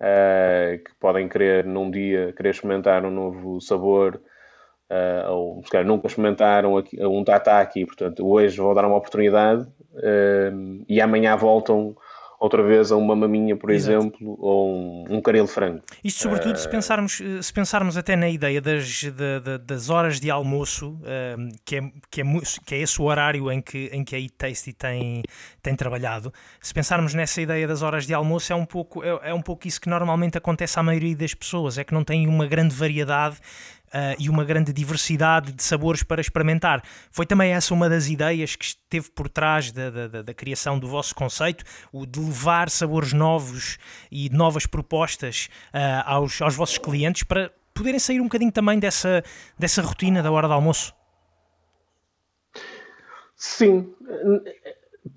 [0.00, 4.20] uh, que podem querer num dia querer experimentar um novo sabor
[4.92, 9.66] uh, ou se calhar nunca experimentaram aqui, um tataki, portanto hoje vou dar uma oportunidade
[10.88, 11.94] e amanhã voltam
[12.42, 13.96] outra vez a uma maminha, por Exato.
[13.96, 15.80] exemplo, ou um, um caril frango.
[16.02, 16.58] Isto sobretudo uh...
[16.58, 19.04] se, pensarmos, eh, se pensarmos até na ideia das,
[19.64, 22.24] das horas de almoço, uh, que, é, que, é,
[22.66, 25.22] que é esse o horário em que, em que a Eat Tasty tem,
[25.62, 29.34] tem trabalhado, se pensarmos nessa ideia das horas de almoço, é um, pouco, é, é
[29.34, 32.48] um pouco isso que normalmente acontece à maioria das pessoas, é que não tem uma
[32.48, 33.36] grande variedade
[33.92, 36.82] uh, e uma grande diversidade de sabores para experimentar.
[37.10, 40.88] Foi também essa uma das ideias que esteve por trás da, da, da criação do
[40.88, 43.78] vosso conceito, o de levar sabores novos
[44.10, 49.22] e novas propostas uh, aos, aos vossos clientes para poderem sair um bocadinho também dessa,
[49.58, 50.94] dessa rotina da hora do almoço.
[53.34, 53.92] Sim,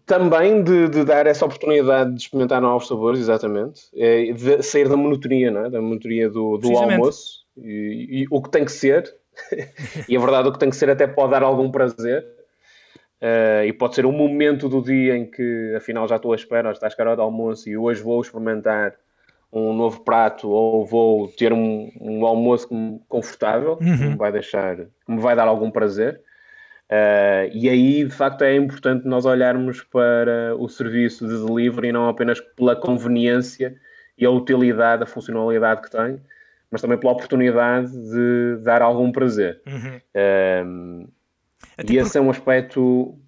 [0.05, 4.97] também de, de, dar essa oportunidade de experimentar novos sabores, exatamente, é de sair da
[4.97, 5.69] monotonia, não é?
[5.69, 9.13] da monotonia do, do almoço e, e, o que tem que ser,
[10.07, 12.25] e a verdade, o que tem que ser até pode dar algum prazer.
[13.21, 16.71] Uh, e pode ser um momento do dia em que afinal já estou à espera,
[16.71, 18.93] está a chegar de almoço e hoje vou experimentar
[19.51, 22.67] um novo prato ou vou ter um, um almoço
[23.07, 23.97] confortável uhum.
[23.97, 26.21] que me vai deixar, que me vai dar algum prazer.
[26.87, 32.07] Uh, e aí, de facto, é importante nós olharmos para o serviço de delivery não
[32.09, 33.75] apenas pela conveniência
[34.17, 36.21] e a utilidade, a funcionalidade que tem,
[36.71, 39.61] mas também pela oportunidade de dar algum prazer.
[39.67, 40.01] Uhum.
[40.65, 41.07] Um,
[41.87, 43.19] e esse é um aspecto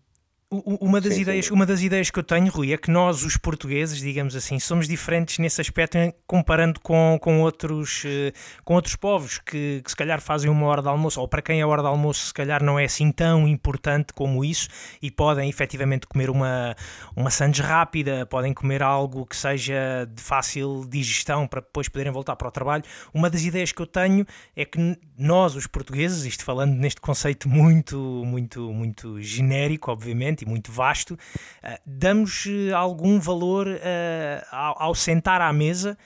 [0.49, 1.53] uma das, sim, ideias, sim.
[1.53, 4.88] uma das ideias que eu tenho, Rui, é que nós, os portugueses, digamos assim, somos
[4.88, 8.31] diferentes nesse aspecto comparando com, com, outros, eh,
[8.63, 11.62] com outros povos que, que, se calhar fazem uma hora de almoço, ou para quem
[11.62, 14.69] a hora de almoço se calhar não é assim tão importante como isso
[15.01, 16.73] e podem efetivamente comer uma,
[17.13, 22.38] uma sandes rápida, podem comer algo que seja de fácil digestão para depois poderem voltar
[22.38, 22.83] para o trabalho.
[23.13, 27.49] Uma das ideias que eu tenho é que nós, os portugueses, isto falando neste conceito
[27.49, 31.17] muito, muito, muito genérico, obviamente, e muito vasto,
[31.62, 35.97] eh, damos eh, algum valor eh, ao, ao sentar à mesa,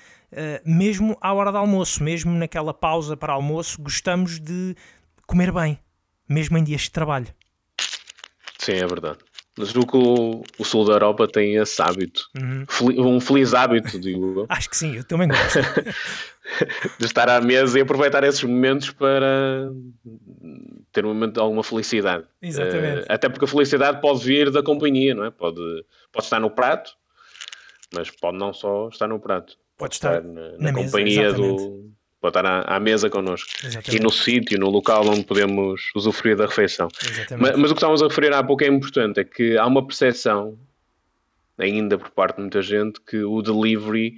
[0.64, 4.78] mesmo à hora do almoço, mesmo naquela pausa para almoço, gostamos de
[5.28, 5.78] comer bem,
[6.28, 7.28] mesmo em dias de trabalho.
[8.58, 9.18] Sim, é verdade.
[9.58, 12.22] Mas o que o, o, sul da Europa tem esse hábito.
[12.38, 12.66] Uhum.
[13.16, 14.46] Um feliz hábito, digo.
[14.48, 15.60] Acho que sim, eu também gosto.
[17.00, 19.72] de estar à mesa e aproveitar esses momentos para
[20.92, 22.26] ter um momento de alguma felicidade.
[22.42, 23.02] Exatamente.
[23.02, 25.32] Uh, até porque a felicidade pode vir da companhia, não é?
[25.32, 25.62] Pode,
[26.12, 26.96] pode estar no prato,
[27.94, 29.58] mas pode não só estar no prato.
[29.78, 31.92] Pode, pode estar, estar, na, na, na companhia do.
[32.20, 33.50] Pode estar à, à mesa connosco.
[33.64, 33.98] Exatamente.
[33.98, 36.88] E no sítio, no local onde podemos usufruir da refeição.
[37.40, 39.86] Mas, mas, o que estávamos a referir há pouco é importante, é que há uma
[39.86, 40.56] percepção,
[41.58, 44.18] ainda por parte de muita gente, que o delivery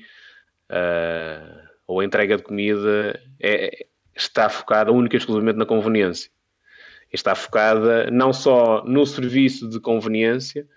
[0.69, 6.29] uh, ou a entrega de comida é, está focada única e exclusivamente na conveniência
[7.13, 10.67] está focada não só no serviço de conveniência,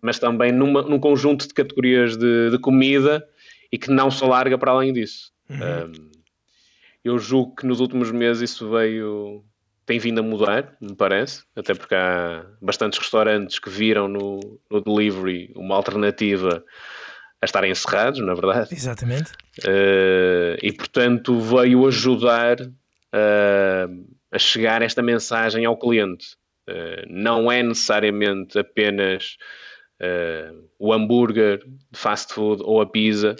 [0.00, 3.26] mas também numa, num conjunto de categorias de, de, comida
[3.70, 5.32] e que não se larga para além disso.
[5.50, 5.56] Uhum.
[5.58, 6.10] Um,
[7.04, 9.44] eu julgo que nos últimos meses isso veio
[9.84, 14.38] tem vindo a mudar, me parece, até porque há bastantes restaurantes que viram no,
[14.70, 16.64] no delivery uma alternativa
[17.42, 18.72] a estarem encerrados, na verdade.
[18.72, 19.32] Exatamente.
[19.58, 26.36] Uh, e portanto veio ajudar uh, a chegar esta mensagem ao cliente.
[26.70, 29.36] Uh, não é necessariamente apenas
[30.80, 31.58] o hambúrguer
[31.92, 33.36] de fast food ou a pizza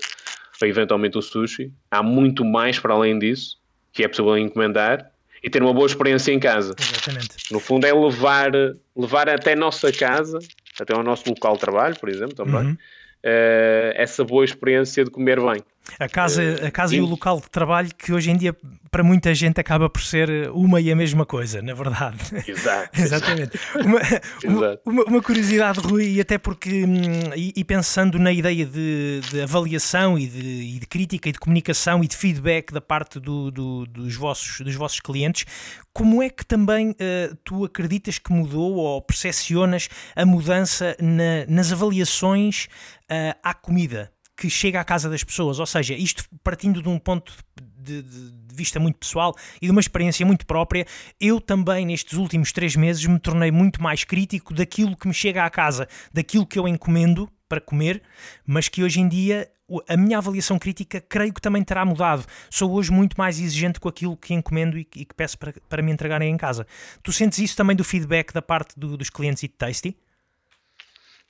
[0.60, 1.72] ou eventualmente o sushi.
[1.90, 3.56] Há muito mais para além disso
[3.92, 5.10] que é possível encomendar
[5.42, 6.72] e ter uma boa experiência em casa.
[6.78, 7.36] Exatamente.
[7.50, 8.52] No fundo é levar,
[8.96, 10.38] levar até a nossa casa
[10.80, 12.76] até ao nosso local de trabalho, por exemplo, também, uhum.
[13.24, 15.62] Uh, essa boa experiência de comer bem.
[15.98, 18.56] A casa, a casa e o local de trabalho que hoje em dia
[18.90, 22.18] para muita gente acaba por ser uma e a mesma coisa, na verdade.
[22.46, 22.90] Exato.
[23.00, 23.58] Exatamente.
[23.76, 24.82] Uma, Exato.
[24.84, 29.40] Uma, uma, curiosidade, Rui, e até porque, hum, e, e pensando na ideia de, de
[29.40, 33.50] avaliação e de, e de, crítica e de comunicação e de feedback da parte do,
[33.50, 35.46] do, dos, vossos, dos vossos clientes,
[35.92, 41.72] como é que também uh, tu acreditas que mudou ou percepcionas a mudança na, nas
[41.72, 42.66] avaliações
[43.10, 44.12] uh, à comida?
[44.42, 48.30] Que chega à casa das pessoas, ou seja, isto partindo de um ponto de, de,
[48.30, 50.84] de, vista muito pessoal e de uma experiência muito própria,
[51.20, 55.44] eu também nestes últimos três meses me tornei muito mais crítico daquilo que me chega
[55.44, 58.02] à casa, daquilo que eu encomendo para comer,
[58.44, 59.48] mas que hoje em dia
[59.88, 62.24] a minha avaliação crítica creio que também terá mudado.
[62.50, 65.82] Sou hoje muito mais exigente com aquilo que encomendo e, e que peço para, para
[65.82, 66.66] me entregarem em casa.
[67.00, 69.96] Tu sentes isso também do feedback da parte do, dos clientes e de Tasty?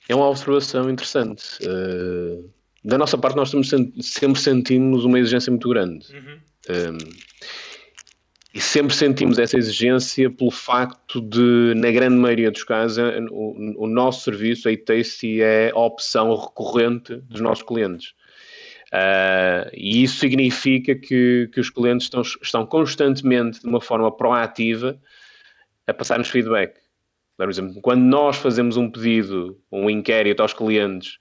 [0.09, 1.43] É uma observação interessante.
[1.61, 3.51] Uh da nossa parte, nós
[4.01, 6.05] sempre sentimos uma exigência muito grande.
[6.13, 6.39] Uhum.
[6.69, 7.33] Um,
[8.53, 12.99] e sempre sentimos essa exigência pelo facto de, na grande maioria dos casos,
[13.31, 18.13] o, o nosso serviço, a e-Tasty, é a opção recorrente dos nossos clientes.
[18.93, 24.99] Uh, e isso significa que, que os clientes estão, estão constantemente, de uma forma proativa,
[25.87, 26.79] a passar-nos feedback.
[27.35, 31.17] Por exemplo, quando nós fazemos um pedido, um inquérito aos clientes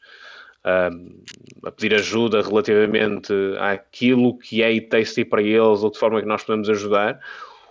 [0.65, 6.45] a pedir ajuda relativamente àquilo que é e-tasty para eles ou de forma que nós
[6.45, 7.21] podemos ajudar,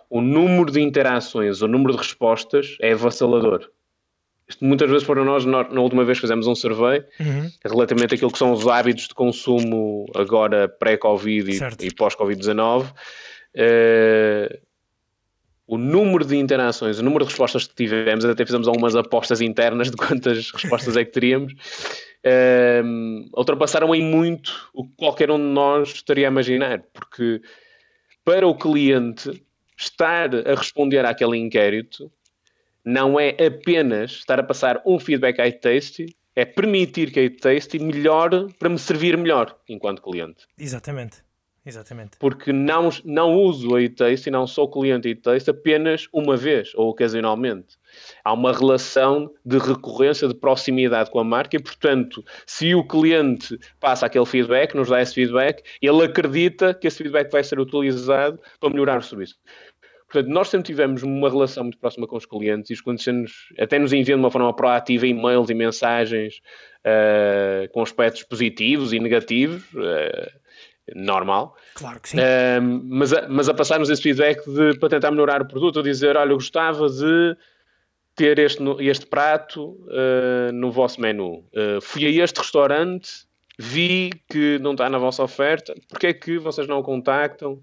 [0.10, 3.70] o número de interações, o número de respostas é avassalador.
[4.48, 7.50] Isto muitas vezes para nós, na última vez fizemos um survey uhum.
[7.64, 12.92] relativamente àquilo que são os hábitos de consumo agora pré-Covid e, e pós-Covid-19.
[13.56, 14.71] Uh,
[15.72, 19.90] o número de interações, o número de respostas que tivemos, até fizemos algumas apostas internas
[19.90, 25.46] de quantas respostas é que teríamos uh, ultrapassaram em muito o que qualquer um de
[25.46, 27.42] nós estaria a imaginar, porque
[28.26, 29.42] para o cliente
[29.78, 32.12] estar a responder àquele inquérito
[32.84, 37.80] não é apenas estar a passar um feedback à Tasty, é permitir que a Tasty
[37.80, 40.46] melhore para me servir melhor enquanto cliente.
[40.60, 41.24] Exatamente.
[41.64, 42.18] Exatamente.
[42.18, 46.90] Porque não, não uso a e-taste e não sou cliente e-taste apenas uma vez ou
[46.90, 47.78] ocasionalmente.
[48.24, 53.60] Há uma relação de recorrência, de proximidade com a marca e, portanto, se o cliente
[53.80, 58.40] passa aquele feedback, nos dá esse feedback, ele acredita que esse feedback vai ser utilizado
[58.60, 59.36] para melhorar o serviço.
[60.12, 63.80] Portanto, nós sempre tivemos uma relação muito próxima com os clientes e os clientes até
[63.80, 66.42] nos enviam de uma forma proativa e-mails e mensagens
[66.86, 69.64] uh, com aspectos positivos e negativos.
[69.74, 70.41] Uh,
[70.96, 71.56] normal.
[71.76, 72.18] Claro que sim.
[72.84, 76.32] Mas, a, mas a passarmos esse feedback de, para tentar melhorar o produto, dizer, olha,
[76.32, 77.36] eu gostava de
[78.16, 81.46] ter este, este prato uh, no vosso menu.
[81.54, 83.26] Uh, fui a este restaurante,
[83.58, 87.62] vi que não está na vossa oferta, porque é que vocês não o contactam?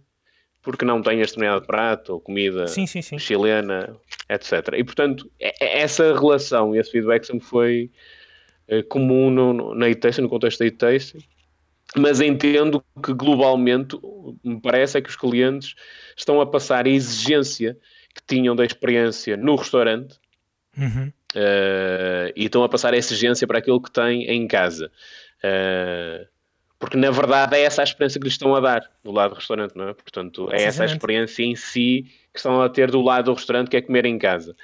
[0.63, 3.19] Porque não tem este determinado prato, ou comida sim, sim, sim.
[3.19, 3.97] chilena,
[4.29, 4.75] etc.
[4.77, 7.91] E, portanto, é, é essa relação, esse feedback sempre foi
[8.69, 11.23] uh, comum no, no, na e-tasting, no contexto da e-tasting
[11.97, 13.99] mas entendo que globalmente
[14.45, 15.75] me parece é que os clientes
[16.17, 17.77] estão a passar a exigência
[18.15, 20.19] que tinham da experiência no restaurante
[20.77, 21.13] uhum.
[21.35, 24.91] uh, e estão a passar a exigência para aquilo que têm em casa.
[25.39, 26.27] Uh,
[26.79, 29.37] porque na verdade é essa a experiência que lhes estão a dar do lado do
[29.37, 29.95] restaurante, não é?
[29.95, 33.69] Portanto, é essa a experiência em si que estão a ter do lado do restaurante,
[33.69, 34.55] que é comer em casa.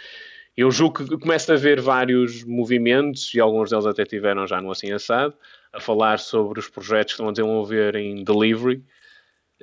[0.56, 4.70] Eu julgo que começa a haver vários movimentos, e alguns deles até tiveram já no
[4.70, 5.34] Assim Assado,
[5.74, 8.82] a falar sobre os projetos que estão a desenvolver em delivery.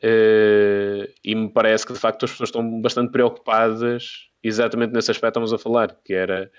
[0.03, 5.39] Uh, e me parece que de facto as pessoas estão bastante preocupadas exatamente nesse aspecto
[5.39, 6.51] que estamos a falar, que era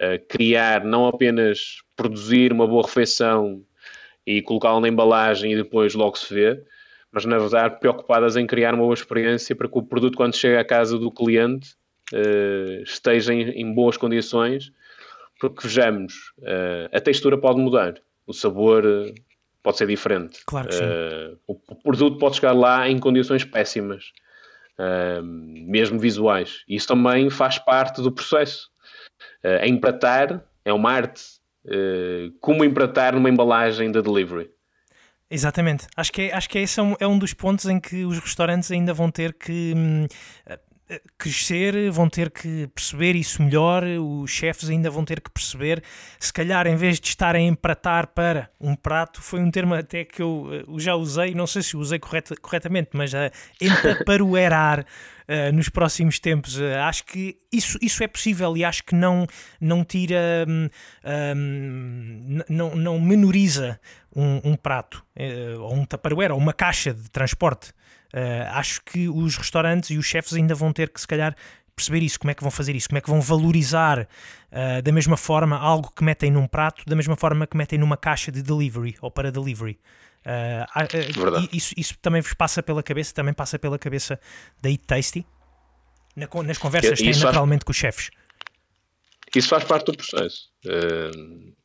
[0.00, 3.62] uh, criar, não apenas produzir uma boa refeição
[4.26, 6.62] e colocá-la na embalagem e depois logo se vê,
[7.10, 10.60] mas na verdade preocupadas em criar uma boa experiência para que o produto quando chega
[10.60, 11.74] à casa do cliente
[12.12, 14.72] uh, esteja em, em, boas condições,
[15.40, 16.32] porque vejamos,
[16.92, 19.14] a textura pode mudar o sabor eh,
[19.62, 20.40] pode ser diferente.
[20.46, 20.84] Claro que sim.
[20.84, 24.12] Uh, o, produto pode chegar lá em condições péssimas,
[24.78, 26.64] uh, mesmo visuais.
[26.68, 28.68] Isso também faz parte do processo.
[29.42, 31.22] Uh, empratar é uma arte.
[32.40, 34.50] como empratar numa embalagem da delivery.
[35.30, 35.86] Exatamente.
[35.96, 38.18] Acho que, é, acho que esse é um, é um dos pontos em que os
[38.18, 39.74] restaurantes ainda vão ter que.
[40.90, 45.82] Hum, crescer, vão ter que perceber isso melhor, os chefes ainda vão ter que perceber,
[46.18, 50.04] se calhar em vez de estarem a empratar para um prato, foi um termo até
[50.04, 54.80] que eu, eu já usei, não sei se usei corret, corretamente, mas uh, entaparuerar
[55.26, 59.26] uh, nos próximos tempos, uh, acho que isso, isso é possível e acho que não,
[59.58, 60.68] não tira, um,
[61.34, 63.80] um, não, não menoriza
[64.14, 67.72] um, um prato, uh, ou um taparuera, ou uma caixa de transporte.
[68.14, 71.34] Uh, acho que os restaurantes e os chefes ainda vão ter que, se calhar,
[71.74, 74.92] perceber isso, como é que vão fazer isso, como é que vão valorizar uh, da
[74.92, 78.40] mesma forma algo que metem num prato, da mesma forma que metem numa caixa de
[78.40, 79.80] delivery ou para delivery.
[80.24, 84.18] Uh, isso, isso também vos passa pela cabeça, também passa pela cabeça
[84.62, 85.26] da Eat Tasty,
[86.14, 87.64] na, nas conversas que têm naturalmente faz...
[87.64, 88.10] com os chefes.
[89.38, 90.48] Isso faz parte do processo.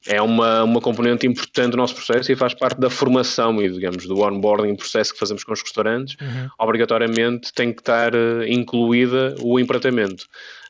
[0.08, 4.06] É uma, uma componente importante do nosso processo e faz parte da formação e, digamos,
[4.06, 6.16] do onboarding processo que fazemos com os restaurantes.
[6.22, 6.50] Uhum.
[6.58, 10.26] Obrigatoriamente tem que estar eh, incluída o empratamento.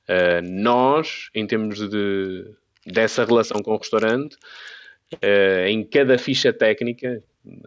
[0.08, 2.46] Uh, nós, em termos de,
[2.86, 4.36] dessa relação com o restaurante,
[5.68, 7.24] em cada ficha técnica,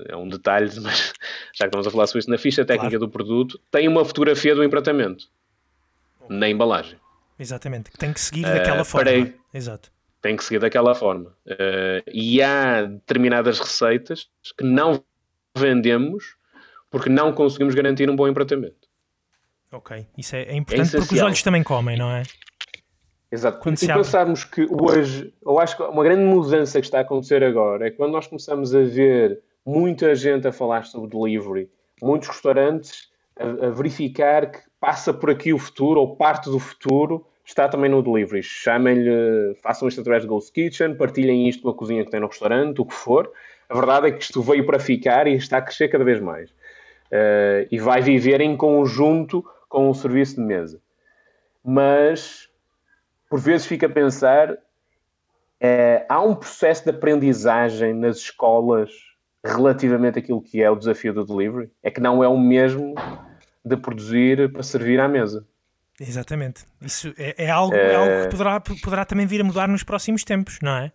[0.08, 1.12] é um detalhe, mas
[1.54, 3.06] já que estamos a falar sobre isso, na ficha técnica claro.
[3.06, 5.26] do produto, tem uma fotografia do empratamento
[6.28, 7.01] na embalagem.
[7.42, 9.04] Exatamente, tem que seguir daquela uh, forma.
[9.04, 9.34] Parei.
[9.52, 9.90] Exato.
[10.20, 11.34] Tem que seguir daquela forma.
[11.46, 15.02] Uh, e há determinadas receitas que não
[15.56, 16.36] vendemos
[16.88, 18.88] porque não conseguimos garantir um bom empratamento.
[19.72, 22.22] Ok, isso é, é importante é porque os olhos também comem, não é?
[23.32, 23.58] Exato.
[23.60, 27.42] Quando e pensarmos que hoje, eu acho que uma grande mudança que está a acontecer
[27.42, 33.10] agora é quando nós começamos a ver muita gente a falar sobre delivery, muitos restaurantes
[33.34, 37.90] a, a verificar que passa por aqui o futuro ou parte do futuro está também
[37.90, 38.42] no delivery.
[38.42, 42.26] Chamem-lhe, façam isto através de Ghost Kitchen, partilhem isto com a cozinha que tem no
[42.26, 43.30] restaurante, o que for.
[43.68, 46.50] A verdade é que isto veio para ficar e está a crescer cada vez mais.
[46.50, 50.80] Uh, e vai viver em conjunto com o serviço de mesa.
[51.64, 52.48] Mas,
[53.28, 58.90] por vezes, fica a pensar: uh, há um processo de aprendizagem nas escolas
[59.44, 61.70] relativamente àquilo que é o desafio do delivery?
[61.82, 62.94] É que não é o mesmo
[63.64, 65.46] de produzir para servir à mesa.
[66.08, 66.64] Exatamente.
[66.80, 67.92] Isso é, é algo, é...
[67.92, 67.94] é...
[67.94, 70.92] algo que poderá, poderá também vir a mudar nos próximos tempos, não é?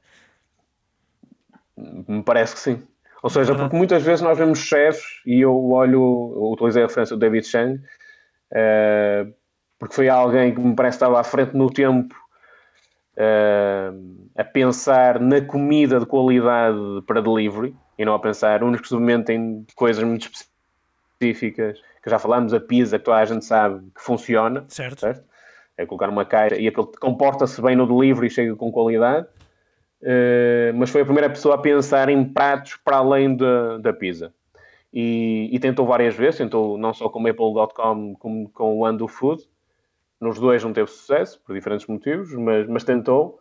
[1.78, 2.84] Me parece que sim.
[3.24, 7.16] Ou seja, porque muitas vezes nós vemos chefes, e eu olho, eu utilizei a referência
[7.16, 9.34] do David Chang, uh,
[9.80, 12.16] porque foi alguém que me parece que estava à frente no tempo
[13.18, 19.66] uh, a pensar na comida de qualidade para delivery e não a pensar unicamente em
[19.76, 20.30] coisas muito
[21.20, 24.64] específicas que já falamos, a pizza, que toda a gente sabe que funciona.
[24.70, 25.02] Certo.
[25.02, 25.26] certo?
[25.78, 29.28] É colocar uma caixa e aquele comporta-se bem no delivery e chega com qualidade.
[30.02, 34.34] Uh, mas foi a primeira pessoa a pensar em pratos para além da, da pizza.
[34.94, 39.08] E, e, tentou várias vezes, tentou não só com o Apple.com como com o Ando
[39.08, 39.44] Food.
[40.20, 43.38] Nos dois não teve sucesso, por diferentes motivos, mas, mas tentou.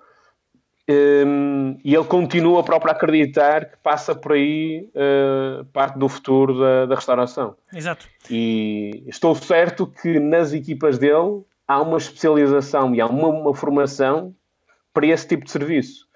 [0.89, 6.61] Um, e ele continua próprio a acreditar que passa por aí uh, parte do futuro
[6.61, 7.57] da, da, restauração.
[7.75, 8.07] Exato.
[8.31, 14.33] E estou certo que nas equipas dele há uma especialização e há uma, uma formação
[14.95, 16.07] para esse tipo de serviço.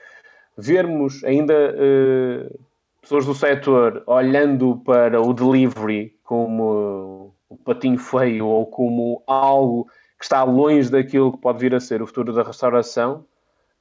[0.56, 2.60] Vermos ainda uh,
[3.02, 10.24] pessoas do setor olhando para o delivery como o patinho feio ou como algo que
[10.24, 13.24] está longe daquilo que pode vir a ser o futuro da restauração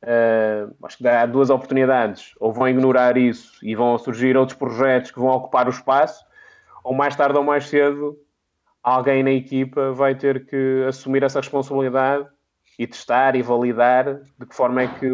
[0.01, 2.33] Uh, acho que há duas oportunidades.
[2.39, 6.23] Ou vão ignorar isso e vão surgir outros projetos que vão ocupar o espaço,
[6.83, 8.17] ou mais tarde ou mais cedo
[8.83, 12.27] alguém na equipa vai ter que assumir essa responsabilidade
[12.77, 15.07] e testar e validar de que forma é que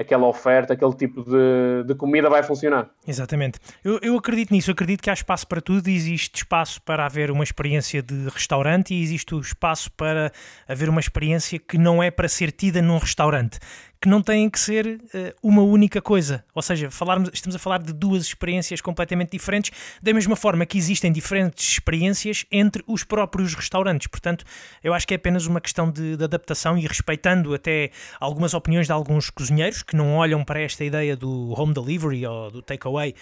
[0.00, 2.88] aquela oferta, aquele tipo de, de comida vai funcionar.
[3.06, 3.58] Exatamente.
[3.84, 7.30] Eu, eu acredito nisso, eu acredito que há espaço para tudo, existe espaço para haver
[7.30, 10.32] uma experiência de restaurante e existe o espaço para
[10.66, 13.58] haver uma experiência que não é para ser tida num restaurante
[14.00, 15.00] que não têm que ser uh,
[15.42, 16.42] uma única coisa.
[16.54, 19.70] Ou seja, falarmos, estamos a falar de duas experiências completamente diferentes,
[20.02, 24.06] da mesma forma que existem diferentes experiências entre os próprios restaurantes.
[24.06, 24.44] Portanto,
[24.82, 28.86] eu acho que é apenas uma questão de, de adaptação e respeitando até algumas opiniões
[28.86, 33.14] de alguns cozinheiros que não olham para esta ideia do home delivery ou do takeaway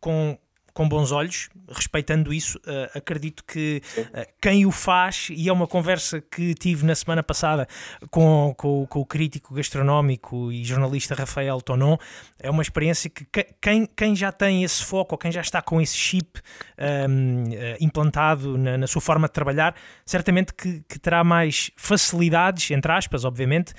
[0.00, 0.38] com
[0.76, 2.58] com bons olhos, respeitando isso.
[2.58, 7.22] Uh, acredito que uh, quem o faz, e é uma conversa que tive na semana
[7.22, 7.66] passada
[8.10, 11.96] com, com, com o crítico gastronómico e jornalista Rafael Tonon,
[12.38, 13.26] é uma experiência que
[13.58, 16.40] quem, quem já tem esse foco, ou quem já está com esse chip
[16.78, 19.74] um, uh, eh, implantado na, na, sua forma de trabalhar,
[20.04, 23.72] certamente que, que, terá mais facilidades, entre aspas, obviamente,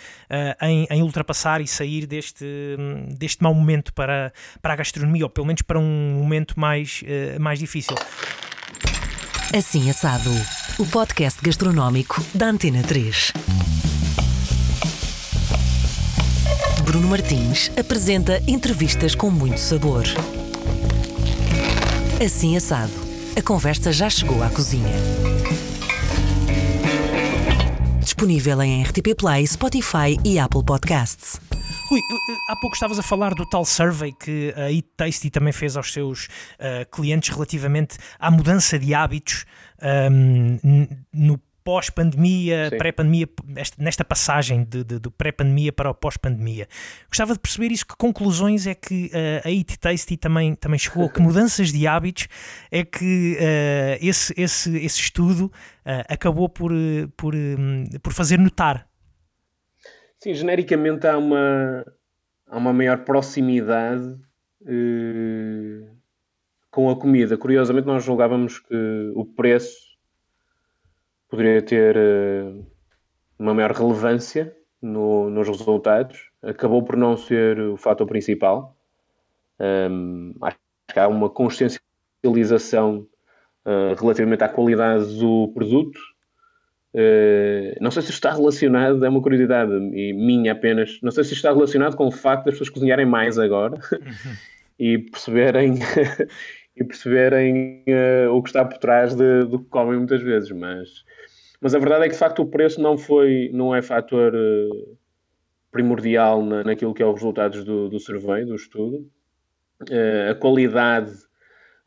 [0.62, 2.46] em, em, ultrapassar e sair deste,
[3.16, 7.04] deste mau momento para, para a gastronomia, ou pelo menos para um momento mais mais,
[7.04, 7.96] uh, mais difícil.
[9.56, 10.32] Assim Assado,
[10.80, 13.34] o podcast gastronómico da Antena 3.
[16.84, 20.04] Bruno Martins apresenta entrevistas com muito sabor.
[22.24, 22.94] Assim Assado,
[23.38, 24.96] a conversa já chegou à cozinha.
[28.18, 31.40] Disponível em RTP Play, Spotify e Apple Podcasts.
[31.88, 32.02] Rui,
[32.50, 35.94] há pouco estavas a falar do tal survey que a Eat Tasty também fez aos
[35.94, 39.46] seus uh, clientes relativamente à mudança de hábitos
[40.12, 43.28] um, no pós-pandemia, pré-pandemia,
[43.78, 46.66] nesta passagem de, de, de pré-pandemia para o pós-pandemia.
[47.10, 51.10] Gostava de perceber isso, que conclusões é que uh, a Eat Tasty também, também chegou,
[51.10, 52.30] que mudanças de hábitos
[52.72, 55.48] é que uh, esse, esse, esse estudo
[55.86, 56.72] uh, acabou por,
[57.18, 58.88] por, um, por fazer notar.
[60.24, 61.86] Sim, genericamente há uma,
[62.48, 64.16] há uma maior proximidade
[66.72, 67.38] com a comida.
[67.38, 69.87] Curiosamente, nós julgávamos que o preço
[71.30, 72.66] poderia ter uh,
[73.38, 76.30] uma maior relevância no, nos resultados.
[76.42, 78.76] Acabou por não ser o fator principal.
[79.60, 80.58] Um, acho
[80.92, 83.08] que há uma consciencialização
[83.66, 86.00] uh, relativamente à qualidade do produto.
[86.94, 91.34] Uh, não sei se está relacionado, é uma curiosidade e minha apenas, não sei se
[91.34, 93.78] está relacionado com o facto das pessoas cozinharem mais agora
[94.80, 95.76] e perceberem
[96.76, 101.04] e perceberem uh, o que está por trás de, do que comem muitas vezes, mas
[101.60, 104.98] mas a verdade é que de facto o preço não foi, não é fator uh,
[105.72, 109.10] primordial na, naquilo que é os resultados do, do survey, do estudo.
[109.82, 111.12] Uh, a qualidade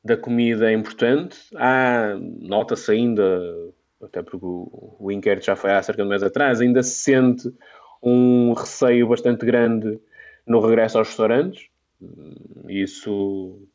[0.05, 1.39] da comida é importante.
[1.55, 3.41] Há, nota-se ainda,
[4.03, 6.99] até porque o, o inquérito já foi há cerca de um mês atrás, ainda se
[6.99, 7.53] sente
[8.03, 10.01] um receio bastante grande
[10.47, 11.69] no regresso aos restaurantes.
[12.69, 13.69] Isso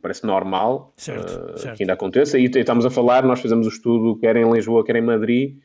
[0.00, 1.76] parece normal certo, uh, certo.
[1.76, 2.38] que ainda aconteça.
[2.38, 5.58] E estamos a falar, nós fizemos o estudo quer em Lisboa, quer em Madrid,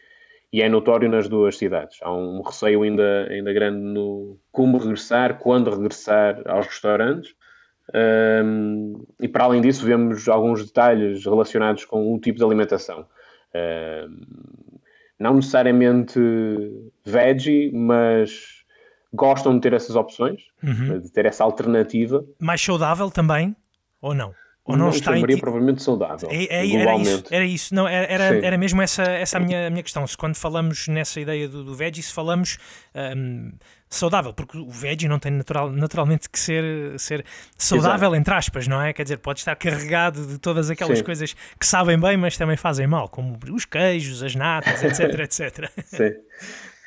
[0.53, 1.97] e é notório nas duas cidades.
[2.01, 7.33] Há um receio ainda, ainda grande no como regressar, quando regressar aos restaurantes.
[7.93, 13.05] Um, e para além disso, vemos alguns detalhes relacionados com o tipo de alimentação.
[13.55, 14.21] Um,
[15.19, 16.19] não necessariamente
[17.05, 18.61] veggie, mas
[19.13, 20.99] gostam de ter essas opções, uhum.
[20.99, 22.25] de ter essa alternativa.
[22.39, 23.55] Mais saudável também?
[24.01, 24.33] Ou não?
[24.63, 25.37] Ou não, não está em...
[25.37, 26.29] provavelmente saudável.
[26.31, 27.75] É, é, era isso, era isso.
[27.75, 30.05] Não, era, era, era mesmo essa, essa a, minha, a minha questão.
[30.05, 32.59] Se quando falamos nessa ideia do, do veggie, se falamos
[33.17, 33.51] um,
[33.89, 36.63] saudável, porque o veggie não tem natural, naturalmente que ser,
[36.99, 37.25] ser
[37.57, 38.15] saudável, Exato.
[38.15, 38.93] entre aspas, não é?
[38.93, 41.03] Quer dizer, pode estar carregado de todas aquelas Sim.
[41.03, 45.71] coisas que sabem bem, mas também fazem mal, como os queijos, as natas, etc, etc.
[45.85, 46.13] Sim.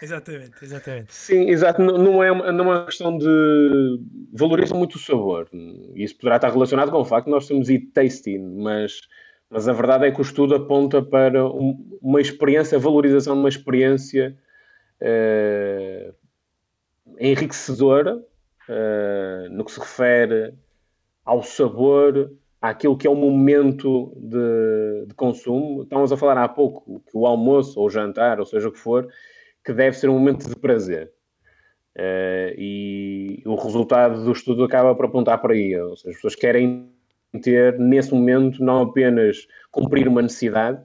[0.03, 1.14] Exatamente, exatamente.
[1.14, 1.80] Sim, exato.
[1.80, 4.01] Não é, uma, não é uma questão de.
[4.32, 5.49] valorizam muito o sabor.
[5.95, 9.01] Isso poderá estar relacionado com o facto de nós temos eat tasting, mas,
[9.49, 13.40] mas a verdade é que o estudo aponta para um, uma experiência, a valorização de
[13.40, 14.36] uma experiência
[15.01, 16.14] uh,
[17.18, 20.55] enriquecedora uh, no que se refere
[21.24, 25.82] ao sabor, àquilo que é o momento de, de consumo.
[25.84, 28.78] Estávamos a falar há pouco que o almoço ou o jantar, ou seja o que
[28.78, 29.09] for,
[29.65, 31.11] que deve ser um momento de prazer.
[31.97, 35.77] Uh, e o resultado do estudo acaba por apontar para aí.
[35.79, 36.91] Ou seja, as pessoas querem
[37.43, 40.79] ter, nesse momento, não apenas cumprir uma necessidade,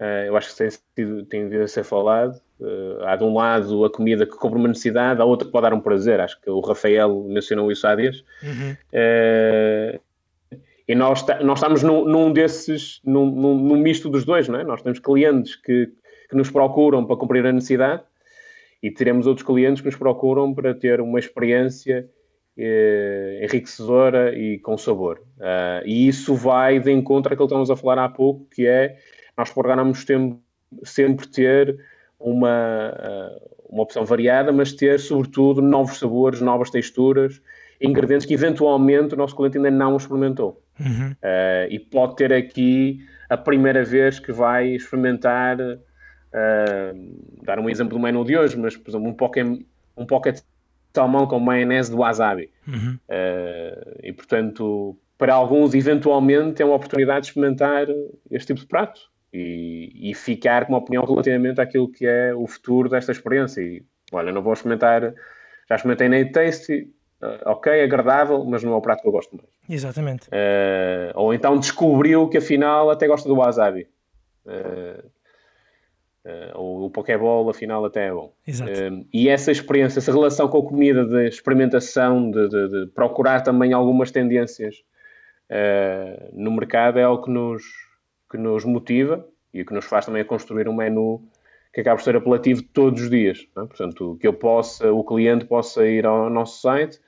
[0.00, 2.40] uh, eu acho que tem, tem de ser falado.
[2.58, 5.68] Uh, há de um lado a comida que cumpre uma necessidade, há outra que pode
[5.68, 6.20] dar um prazer.
[6.20, 8.24] Acho que o Rafael mencionou isso há dias.
[8.42, 8.76] Uhum.
[10.88, 14.64] e nós, nós estamos num, num desses, num, num, num, misto dos dois, não é?
[14.64, 15.92] Nós temos clientes que
[16.34, 18.02] que nos procuram para cumprir a necessidade
[18.82, 22.10] e teremos outros clientes que nos procuram para ter uma experiência
[22.58, 25.22] eh, enriquecedora e com sabor.
[25.38, 28.96] Uh, e isso vai de encontro àquilo que estamos a falar há pouco, que é
[29.36, 30.04] nós procuramos
[30.82, 31.78] sempre ter
[32.18, 37.40] uma, uh, uma opção variada, mas ter, sobretudo, novos sabores, novas texturas,
[37.80, 40.62] ingredientes que eventualmente o nosso cliente ainda não experimentou.
[40.78, 41.12] Uhum.
[41.12, 45.56] Uh, e pode ter aqui a primeira vez que vai experimentar
[46.34, 49.46] Uh, dar um exemplo do menu de hoje, mas por exemplo, um pocket,
[49.96, 50.42] um pocket de
[50.92, 52.50] salmão com maionese de wasabi.
[52.66, 52.98] Uhum.
[53.08, 57.86] Uh, e portanto, para alguns, eventualmente, é uma oportunidade de experimentar
[58.30, 59.00] este tipo de prato
[59.32, 63.60] e, e ficar com uma opinião relativamente àquilo que é o futuro desta experiência.
[63.60, 65.14] E olha, não vou experimentar,
[65.68, 66.90] já experimentei na Taste,
[67.22, 69.48] uh, ok, agradável, mas não é o prato que eu gosto mais.
[69.70, 70.26] Exatamente.
[70.28, 73.86] Uh, ou então descobriu que afinal até gosta do wasabi.
[74.44, 75.13] Uh,
[76.24, 78.32] Uh, o, o Pokéball, afinal, até é bom.
[78.46, 78.72] Exato.
[78.72, 83.42] Uh, e essa experiência, essa relação com a comida, de experimentação, de, de, de procurar
[83.42, 84.76] também algumas tendências
[85.50, 87.62] uh, no mercado, é algo que nos,
[88.30, 91.22] que nos motiva e o que nos faz também a construir um menu
[91.74, 93.46] que acaba por ser apelativo todos os dias.
[93.58, 93.60] É?
[93.66, 97.00] Portanto, que eu possa, o cliente possa ir ao nosso site,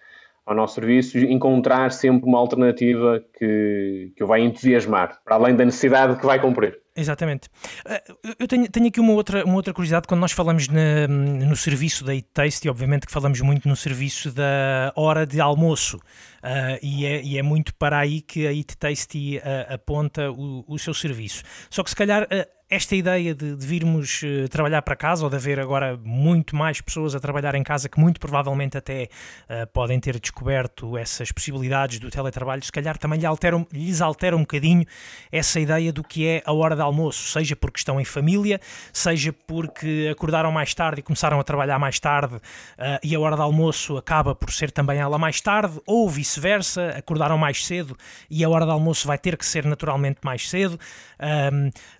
[0.45, 5.65] ao nosso serviço, encontrar sempre uma alternativa que, que o vai entusiasmar, para além da
[5.65, 6.81] necessidade que vai cumprir.
[6.97, 7.49] Exatamente.
[7.85, 8.03] Eh,
[8.39, 10.09] eu tenho, tenho, aqui uma outra, uma outra curiosidade.
[10.09, 13.77] Quando nós falamos na, no serviço da Eat Taste, e obviamente que falamos muito no
[13.77, 18.53] serviço da hora de almoço, uh, e, é, e, é, muito para aí que a
[18.53, 21.43] Eat Tasty uh, aponta o, o, seu serviço.
[21.69, 22.27] Só que se calhar
[22.69, 26.81] esta ideia de, de virmos uh, trabalhar para casa ou de haver agora muito mais
[26.81, 29.09] pessoas a trabalhar em casa que muito provavelmente até
[29.49, 33.27] uh, podem ter descoberto essas possibilidades do teletrabalho, se calhar também lhe
[33.73, 34.85] lhes altera um bocadinho
[35.31, 38.61] essa ideia do que é a hora de almoço, seja porque estão em família,
[38.93, 42.41] seja porque acordaram mais tarde e começaram a trabalhar mais tarde uh,
[43.01, 47.39] e a hora de almoço acaba por ser também ela mais tarde, ou vice-versa, acordaram
[47.39, 47.97] mais cedo
[48.29, 50.79] e a hora de almoço vai ter que ser naturalmente mais cedo.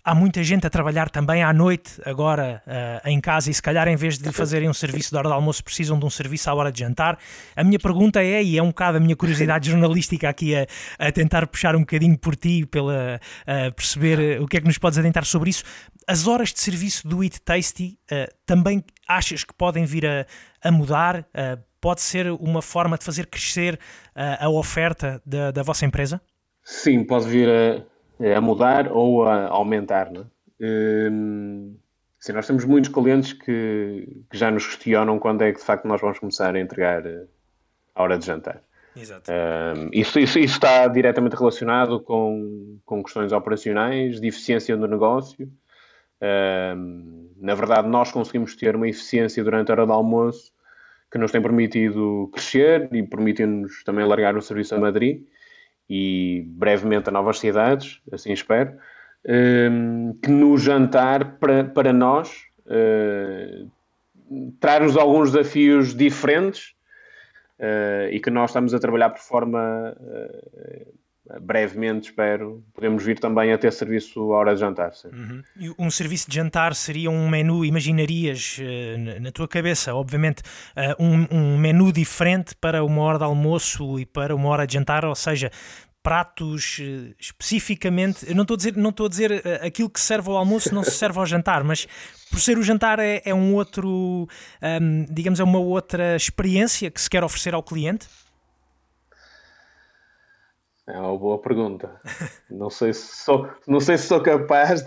[0.05, 3.63] há muita gente gente a trabalhar também à noite, agora uh, em casa, e se
[3.63, 6.51] calhar em vez de fazerem um serviço de hora de almoço, precisam de um serviço
[6.51, 7.19] à hora de jantar.
[7.55, 10.67] A minha pergunta é, e é um bocado a minha curiosidade jornalística aqui a,
[10.99, 13.21] a tentar puxar um bocadinho por ti, pela
[13.77, 15.63] perceber o que é que nos podes adentrar sobre isso.
[16.09, 20.27] As horas de serviço do Eat Tasty uh, também achas que podem vir a,
[20.63, 21.21] a mudar?
[21.21, 23.79] Uh, pode ser uma forma de fazer crescer
[24.15, 26.21] a oferta da, da vossa empresa?
[26.65, 30.36] Sim, pode vir a, a mudar ou a aumentar, não é?
[30.61, 31.77] Hum,
[32.19, 35.87] sim, nós temos muitos clientes que, que, já nos questionam quando é que de facto
[35.87, 37.25] nós vamos começar a entregar eh,
[37.95, 38.63] a hora de jantar.
[38.97, 39.31] Exato.
[39.31, 45.51] Um, isso, isso, isso, está diretamente relacionado com, com questões operacionais, de eficiência do negócio.
[46.23, 50.51] Um, na verdade, nós conseguimos ter uma eficiência durante a hora do almoço
[51.11, 55.25] que nos tem permitido crescer e permite-nos também largar o serviço a Madrid
[55.89, 58.77] e brevemente a novas cidades, assim espero.
[60.23, 62.31] Que no jantar, para, para nós,
[62.67, 63.69] uh,
[64.61, 66.75] traz-nos alguns desafios diferentes
[67.59, 73.53] uh, e que nós estamos a trabalhar por forma uh, brevemente, espero, podemos vir também
[73.53, 74.93] a ter serviço à hora de jantar.
[75.13, 75.43] Uhum.
[75.79, 80.43] Um serviço de jantar seria um menu, imaginarias uh, na tua cabeça, obviamente,
[80.77, 84.75] uh, um, um, menu diferente para uma hora de almoço e para uma hora de
[84.75, 85.51] jantar, ou seja,
[86.07, 88.29] pratos eh, especificamente.
[88.29, 90.73] Eu não estou a dizer, não estou a dizer eh, aquilo que serve ao almoço
[90.73, 91.89] não se serve ao jantar, mas
[92.31, 94.29] por ser o jantar é, é um outro,
[94.63, 98.07] um, digamos, é uma outra experiência que se quer oferecer ao cliente?
[100.89, 102.01] É uma boa pergunta.
[102.49, 104.85] Não sei se sou, não sei se sou capaz,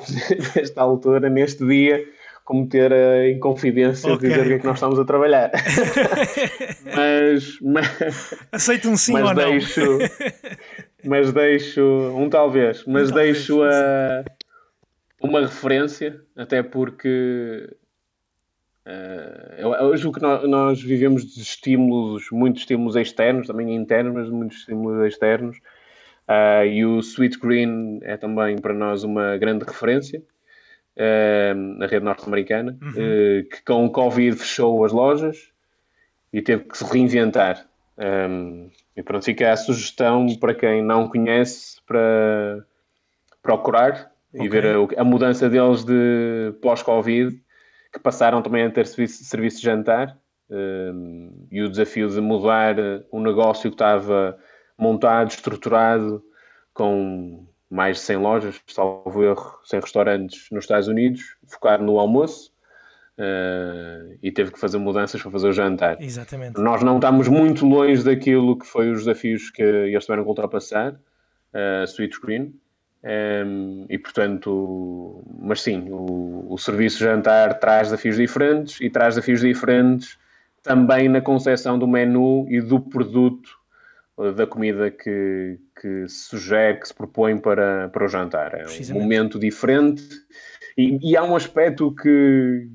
[0.56, 2.02] nesta altura, neste dia,
[2.50, 4.28] cometer a inconfidência okay.
[4.28, 5.52] de dizer o que é que nós estamos a trabalhar.
[6.84, 8.34] mas, mas.
[8.52, 10.00] Aceito um sim ou deixo, não
[11.04, 14.26] mas deixo um talvez, mas um deixo talvez, a,
[15.22, 17.70] uma referência, até porque
[18.86, 24.30] uh, eu, julgo que nós, nós, vivemos de estímulos, muitos estímulos externos, também internos, mas
[24.30, 25.58] muitos estímulos externos.
[26.28, 30.22] Uh, e o Sweet Green é também para nós uma grande referência
[30.96, 32.94] uh, na rede norte-americana, uhum.
[33.50, 35.52] que com o Covid fechou as lojas
[36.32, 37.69] e teve que se reinventar.
[38.00, 42.66] Um, e pronto, fica a sugestão para quem não conhece para
[43.44, 44.46] procurar okay.
[44.46, 47.36] e ver a, a, mudança deles de pós-Covid,
[47.92, 50.18] que passaram também a ter serviço, serviço de jantar
[50.50, 52.76] um, e o desafio de mudar
[53.12, 54.38] um negócio que estava
[54.78, 56.24] montado, estruturado,
[56.74, 62.52] com mais de 100 lojas, salvo erro, 100 restaurantes nos Estados Unidos, focar no almoço
[63.20, 66.02] Uh, e teve que fazer mudanças para fazer o jantar.
[66.02, 66.58] Exatamente.
[66.58, 70.94] Nós não estamos muito longe daquilo que foi os desafios que eles tiveram que ultrapassar,
[70.94, 72.54] uh, Sweet Screen,
[73.04, 79.42] um, e portanto, mas sim, o, o serviço jantar traz desafios diferentes e traz desafios
[79.42, 80.18] diferentes
[80.62, 83.50] também na concepção do menu e do produto
[84.20, 88.54] eh, da comida que, que se sugere, que se propõe para, para o jantar.
[88.54, 90.04] É um momento diferente
[90.78, 92.70] e, e há um aspecto que,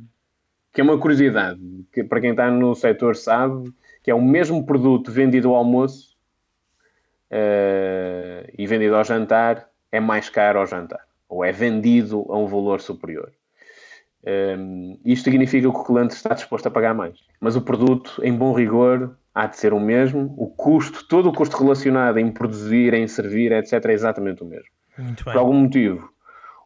[0.75, 1.61] que é uma curiosidade,
[1.93, 3.72] que para quem está no setor sabe,
[4.03, 6.16] que é o mesmo produto vendido ao almoço
[7.31, 12.47] uh, e vendido ao jantar, é mais caro ao jantar, ou é vendido a um
[12.47, 13.31] valor superior.
[14.27, 17.18] Um, eh, isto significa que o cliente está disposto a pagar mais.
[17.39, 20.35] Mas o produto, em bom rigor, há de ser o mesmo.
[20.37, 24.70] O custo, todo o custo relacionado em produzir, em servir, etc., é exatamente o mesmo.
[25.22, 26.11] Por algum motivo,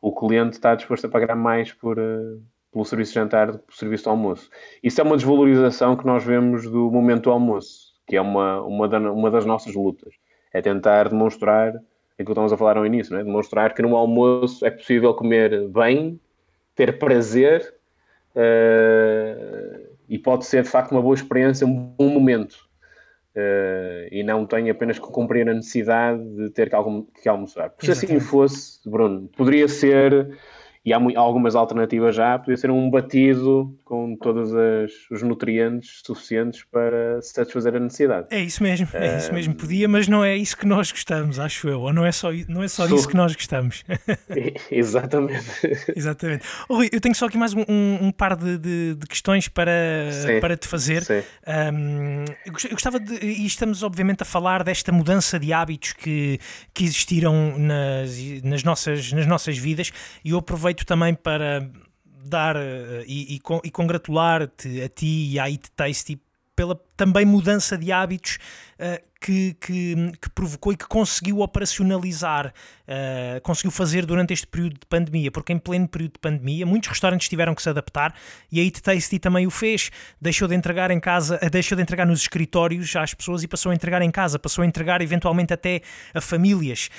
[0.01, 2.41] o cliente está disposto a pagar mais por, uh,
[2.73, 4.51] pelo serviço de jantar do serviço de almoço.
[4.83, 8.89] Isso é uma desvalorização que nós vemos do momento do almoço, que é uma, uma,
[8.89, 10.15] da, uma das nossas lutas.
[10.53, 13.25] É tentar demonstrar aquilo que estamos a falar ao início, não é?
[13.25, 16.21] demonstrar que no almoço é possível comer bem,
[16.75, 17.75] ter prazer
[18.35, 22.69] uh, e pode ser de facto uma boa experiência, um bom momento.
[23.37, 26.77] Uh, e não tem apenas que cumprir a necessidade de ter que,
[27.23, 27.71] que almoçar.
[27.71, 30.37] Porque se assim fosse, Bruno, poderia ser
[30.89, 34.53] e há algumas alternativas já, podia ser um batido com todos
[35.11, 38.29] os nutrientes suficientes para satisfazer a necessidade.
[38.31, 39.55] É isso mesmo, é isso mesmo.
[39.55, 41.83] Podia, mas não é isso que nós gostamos, acho eu.
[41.83, 43.85] Ou não é só, não é só disso que nós gostamos.
[44.71, 45.93] Exatamente.
[45.95, 46.45] Exatamente.
[46.69, 49.73] Oh, Rui, eu tenho só aqui mais um, um par de, de, de, questões para,
[50.41, 51.03] para te fazer.
[51.47, 53.15] Um, eu gostava de.
[53.25, 56.39] E estamos, obviamente, a falar desta mudança de hábitos que,
[56.73, 59.93] que existiram nas, nas, nossas, nas nossas vidas
[60.25, 61.69] e eu aproveito aproveito também para
[62.25, 66.21] dar uh, e, e, e congratular-te a ti e à Eat Tasty
[66.59, 68.37] pela também mudança de hábitos
[68.81, 74.73] uh, que, que, que, provocou e que conseguiu operacionalizar, uh, conseguiu fazer durante este período
[74.73, 78.13] de pandemia, porque em pleno período de pandemia muitos restaurantes tiveram que se adaptar
[78.51, 81.83] e a Eat Tasty também o fez, deixou de entregar em casa, uh, deixou de
[81.83, 85.55] entregar nos escritórios às pessoas e passou a entregar em casa, passou a entregar eventualmente
[85.55, 85.83] até
[86.13, 86.91] a famílias,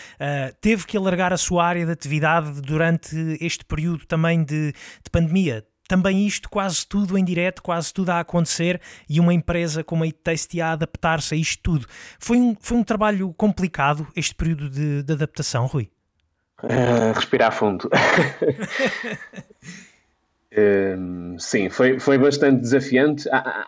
[0.61, 5.65] teve que alargar a sua área de atividade durante este período também de, de pandemia
[5.89, 8.79] também isto, quase tudo em direto, quase tudo a acontecer
[9.09, 11.87] e uma empresa como a Taste a adaptar-se a isto tudo.
[12.19, 15.89] Foi um, foi um trabalho complicado este período de, de adaptação, Rui?
[16.61, 17.89] Uh, respirar fundo.
[20.53, 23.27] uh, sim, foi, foi bastante desafiante.
[23.29, 23.65] Ah,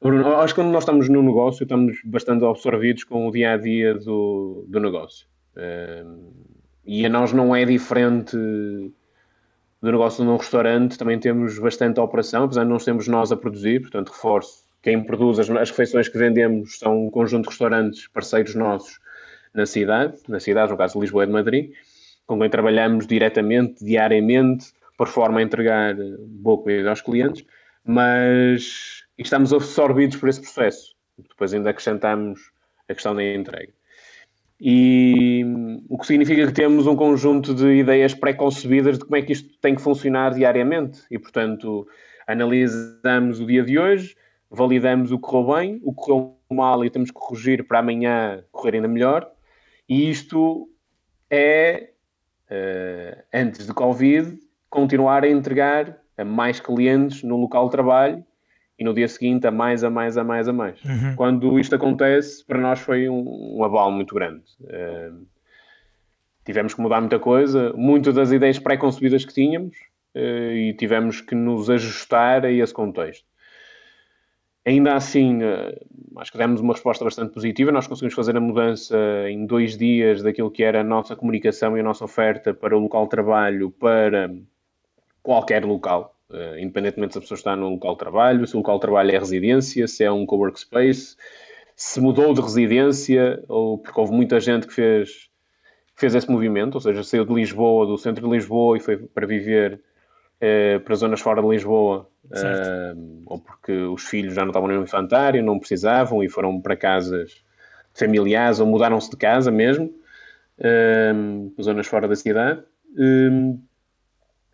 [0.00, 3.56] ah, acho que quando nós estamos no negócio, estamos bastante absorvidos com o dia a
[3.56, 5.26] dia do, do negócio.
[5.56, 6.32] Uh,
[6.86, 8.36] e a nós não é diferente
[9.84, 13.82] do negócio num restaurante também temos bastante operação, apesar de não sermos nós a produzir,
[13.82, 18.54] portanto reforço, quem produz as, as refeições que vendemos são um conjunto de restaurantes parceiros
[18.54, 18.98] nossos
[19.52, 21.72] na cidade, na cidade, no caso de Lisboa e de Madrid,
[22.26, 27.44] com quem trabalhamos diretamente, diariamente, por forma a entregar boa comida aos clientes,
[27.84, 30.94] mas estamos absorvidos por esse processo.
[31.18, 32.40] Depois ainda acrescentamos
[32.88, 33.72] a questão da entrega
[34.60, 35.44] e
[35.88, 39.58] o que significa que temos um conjunto de ideias pré-concebidas de como é que isto
[39.60, 41.86] tem que funcionar diariamente e, portanto,
[42.26, 44.16] analisamos o dia de hoje,
[44.50, 48.44] validamos o que correu bem, o que correu mal e temos que corrigir para amanhã
[48.52, 49.28] correr ainda melhor.
[49.88, 50.68] E isto
[51.28, 51.90] é,
[52.50, 54.38] uh, antes de Covid,
[54.70, 58.24] continuar a entregar a mais clientes no local de trabalho
[58.78, 60.82] e no dia seguinte a mais, a mais, a mais, a mais.
[60.84, 61.14] Uhum.
[61.16, 64.42] Quando isto acontece, para nós foi um, um abalo muito grande.
[64.62, 65.24] Uh,
[66.44, 69.76] tivemos que mudar muita coisa, muitas das ideias pré-concebidas que tínhamos
[70.16, 73.24] uh, e tivemos que nos ajustar a esse contexto.
[74.66, 77.70] Ainda assim, uh, acho que demos uma resposta bastante positiva.
[77.70, 78.96] Nós conseguimos fazer a mudança
[79.28, 82.80] em dois dias daquilo que era a nossa comunicação e a nossa oferta para o
[82.80, 84.34] local de trabalho para
[85.22, 88.76] qualquer local Uh, independentemente se a pessoa está no local de trabalho, se o local
[88.76, 91.16] de trabalho é residência, se é um co-workspace,
[91.76, 95.28] se mudou de residência, ou porque houve muita gente que fez,
[95.94, 99.26] fez esse movimento, ou seja, saiu de Lisboa, do centro de Lisboa e foi para
[99.26, 99.80] viver
[100.40, 104.82] uh, para zonas fora de Lisboa, uh, ou porque os filhos já não estavam no
[104.82, 107.44] infantário, não precisavam e foram para casas
[107.92, 109.92] familiares ou mudaram-se de casa mesmo,
[110.56, 112.62] para zonas fora da cidade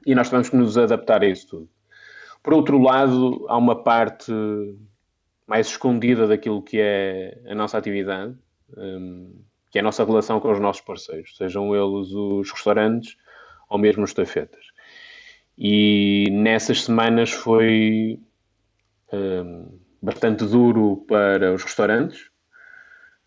[0.06, 1.68] e nós tivemos que nos adaptar a isso tudo.
[2.42, 4.32] Por outro lado, há uma parte
[5.46, 8.34] mais escondida daquilo que é a nossa atividade,
[8.76, 13.16] um, que é a nossa relação com os nossos parceiros, sejam eles os restaurantes
[13.68, 14.64] ou mesmo os tafetas.
[15.58, 18.18] E nessas semanas foi
[19.12, 22.22] um, bastante duro para os restaurantes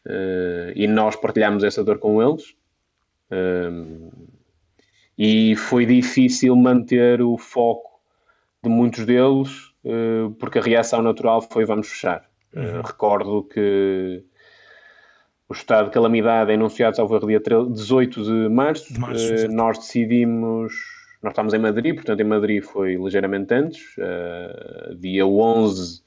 [0.08, 2.56] uh, e nós partilhamos essa dor com eles.
[5.18, 8.00] E foi difícil manter o foco
[8.64, 12.26] de muitos deles, eh, porque a reação natural foi vamos fechar.
[12.56, 12.82] Eh, uhum.
[12.82, 14.24] Recordo que
[15.48, 18.94] o estado de calamidade é anunciado ao dia 18 de março.
[18.94, 20.74] De março uh, nós decidimos,
[21.22, 23.82] nós estamos em Madrid, portanto em Madrid foi ligeiramente antes.
[23.98, 26.02] Uh, dia 11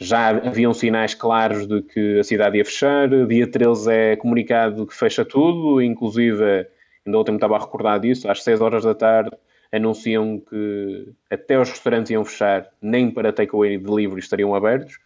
[0.00, 3.08] já haviam sinais claros de que a cidade ia fechar.
[3.26, 6.66] Dia 13 é comunicado que fecha tudo, inclusive
[7.08, 9.30] ainda ontem me estava a recordar disso, às 6 horas da tarde
[9.72, 14.96] anunciam que até os restaurantes iam fechar, nem para takeaway e delivery estariam abertos,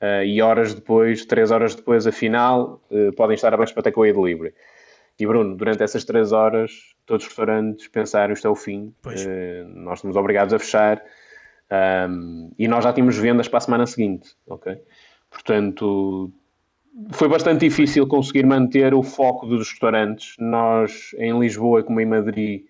[0.00, 4.12] uh, e horas depois, 3 horas depois, afinal, uh, podem estar abertos para takeaway e
[4.12, 4.54] delivery.
[5.18, 9.68] E Bruno, durante essas 3 horas, todos os restaurantes pensaram isto é o fim, uh,
[9.68, 11.02] nós estamos obrigados a fechar,
[12.08, 14.80] um, e nós já tínhamos vendas para a semana seguinte, ok?
[15.30, 16.32] Portanto,
[17.10, 20.34] foi bastante difícil conseguir manter o foco dos restaurantes.
[20.38, 22.64] Nós, em Lisboa, como em Madrid,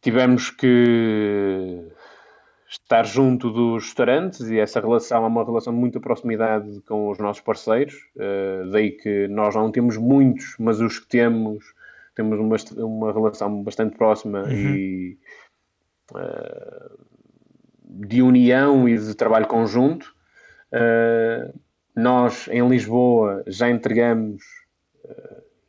[0.00, 1.84] tivemos que
[2.68, 7.18] estar junto dos restaurantes e essa relação é uma relação de muita proximidade com os
[7.18, 7.94] nossos parceiros.
[8.16, 11.64] Uh, daí que nós não temos muitos, mas os que temos,
[12.14, 14.50] temos uma, uma relação bastante próxima uhum.
[14.50, 15.18] e
[16.12, 16.98] uh,
[17.84, 20.14] de união e de trabalho conjunto.
[20.72, 21.67] Uh,
[21.98, 24.42] nós, em Lisboa, já entregamos,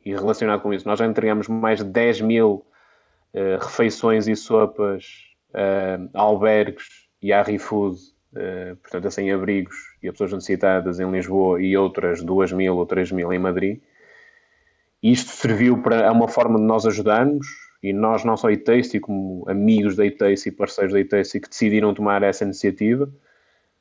[0.04, 2.64] e relacionado com isso, nós já entregamos mais de 10 mil
[3.60, 6.86] refeições e sopas uh, albergues
[7.22, 12.22] e a ReFood, uh, portanto, a sem-abrigos e a pessoas necessitadas em Lisboa e outras
[12.22, 13.80] 2 mil ou 3 mil em Madrid.
[15.02, 17.46] Isto serviu para é uma forma de nós ajudarmos
[17.82, 21.94] e nós, não só a Itace, como amigos da e parceiros da Itace que decidiram
[21.94, 23.10] tomar essa iniciativa.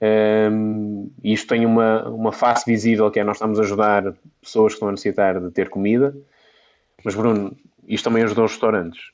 [0.01, 4.75] Um, isto tem uma, uma face visível que é nós estamos a ajudar pessoas que
[4.75, 6.15] estão a necessitar de ter comida.
[7.03, 7.55] Mas, Bruno,
[7.87, 9.11] isto também ajudou os restaurantes.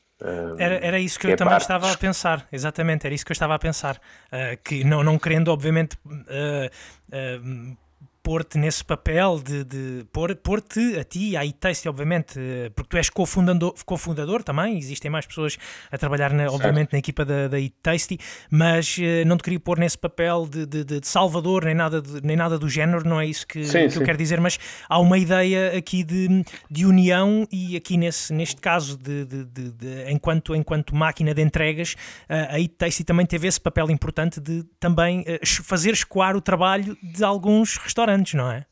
[0.57, 1.63] Era, era isso que, que eu é também parte.
[1.63, 3.97] estava a pensar, exatamente, era isso que eu estava a pensar.
[4.27, 6.69] Uh, que não, não querendo, obviamente, uh,
[7.09, 7.77] uh,
[8.25, 12.39] pôr-te nesse papel de, de pôr-te a ti, à iTaste, obviamente,
[12.75, 15.59] porque tu és cofundador, cofundador também, existem mais pessoas
[15.91, 18.17] a trabalhar, na, obviamente, na equipa da, da iTasty,
[18.49, 22.35] mas uh, não te queria pôr nesse papel de, de, de, salvador, nem nada, nem
[22.35, 23.99] nada do género, não é isso que, sim, que sim.
[23.99, 24.57] eu quero dizer, mas
[24.89, 30.55] há uma ideia aqui de, de união e aqui nesse, neste caso, de, de, enquanto,
[30.55, 31.95] enquanto máquina de entregas,
[32.27, 37.23] a iTasty também teve esse papel importante de também uh, fazer escoar o trabalho de
[37.23, 38.65] alguns restaurantes antes, não é?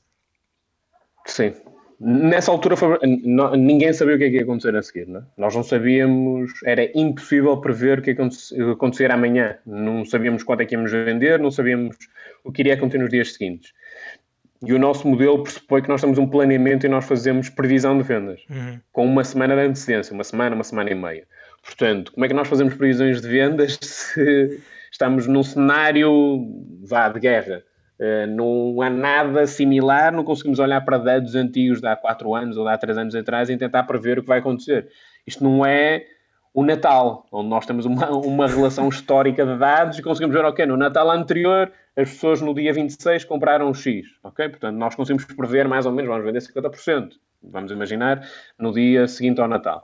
[1.26, 1.54] Sim.
[2.00, 5.24] Nessa altura foi, ninguém sabia o que, é que ia acontecer a seguir, não é?
[5.38, 9.58] Nós não sabíamos, era impossível prever o que ia acontecer amanhã.
[9.66, 11.96] Não sabíamos quanto é que íamos vender, não sabíamos
[12.44, 13.72] o que iria acontecer nos dias seguintes.
[14.66, 18.04] E o nosso modelo pressupõe que nós temos um planeamento e nós fazemos previsão de
[18.04, 18.80] vendas, uhum.
[18.92, 21.26] com uma semana de antecedência, uma semana, uma semana e meia.
[21.64, 26.48] Portanto, como é que nós fazemos previsões de vendas se estamos num cenário
[26.84, 27.64] vá, de guerra?
[28.00, 32.58] Uh, não há nada similar, não conseguimos olhar para dados antigos de há 4 anos
[32.58, 34.90] ou de há 3 anos atrás e tentar prever o que vai acontecer.
[35.26, 36.06] Isto não é
[36.54, 40.66] o Natal, onde nós temos uma, uma relação histórica de dados e conseguimos ver, ok,
[40.66, 44.50] no Natal anterior as pessoas no dia 26 compraram X, ok?
[44.50, 47.12] Portanto, nós conseguimos prever mais ou menos, vamos vender 50%,
[47.44, 48.28] vamos imaginar,
[48.58, 49.84] no dia seguinte ao Natal.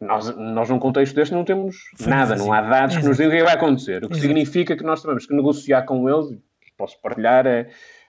[0.00, 3.36] Nós, nós num contexto deste não temos nada, não há dados que nos digam o
[3.38, 6.36] que vai acontecer, o que significa que nós temos que negociar com eles
[6.76, 7.68] posso partilhar é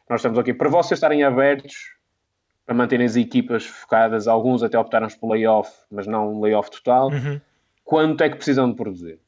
[0.09, 1.97] nós estamos aqui para vocês estarem abertos
[2.65, 7.09] para manterem as equipas focadas, alguns até optaram por layoff, mas não um layoff total.
[7.09, 7.39] Uhum.
[7.83, 9.19] Quanto é que precisam de produzir?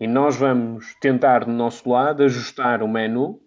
[0.00, 3.40] E nós vamos tentar, do nosso lado, ajustar o menu,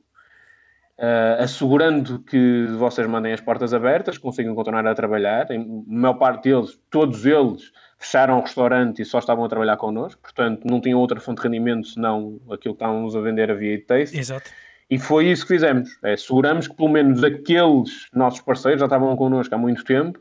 [0.98, 5.52] uh, assegurando que vocês mandem as portas abertas, consigam continuar a trabalhar.
[5.52, 10.22] Em maior parte deles, todos eles, fecharam o restaurante e só estavam a trabalhar connosco,
[10.22, 13.84] portanto, não tinham outra fonte de rendimento senão aquilo que estávamos a vender a via
[13.86, 14.18] Taste.
[14.18, 14.50] Exato.
[14.90, 15.90] E foi isso que fizemos.
[16.04, 20.20] É, seguramos que pelo menos aqueles nossos parceiros já estavam connosco há muito tempo,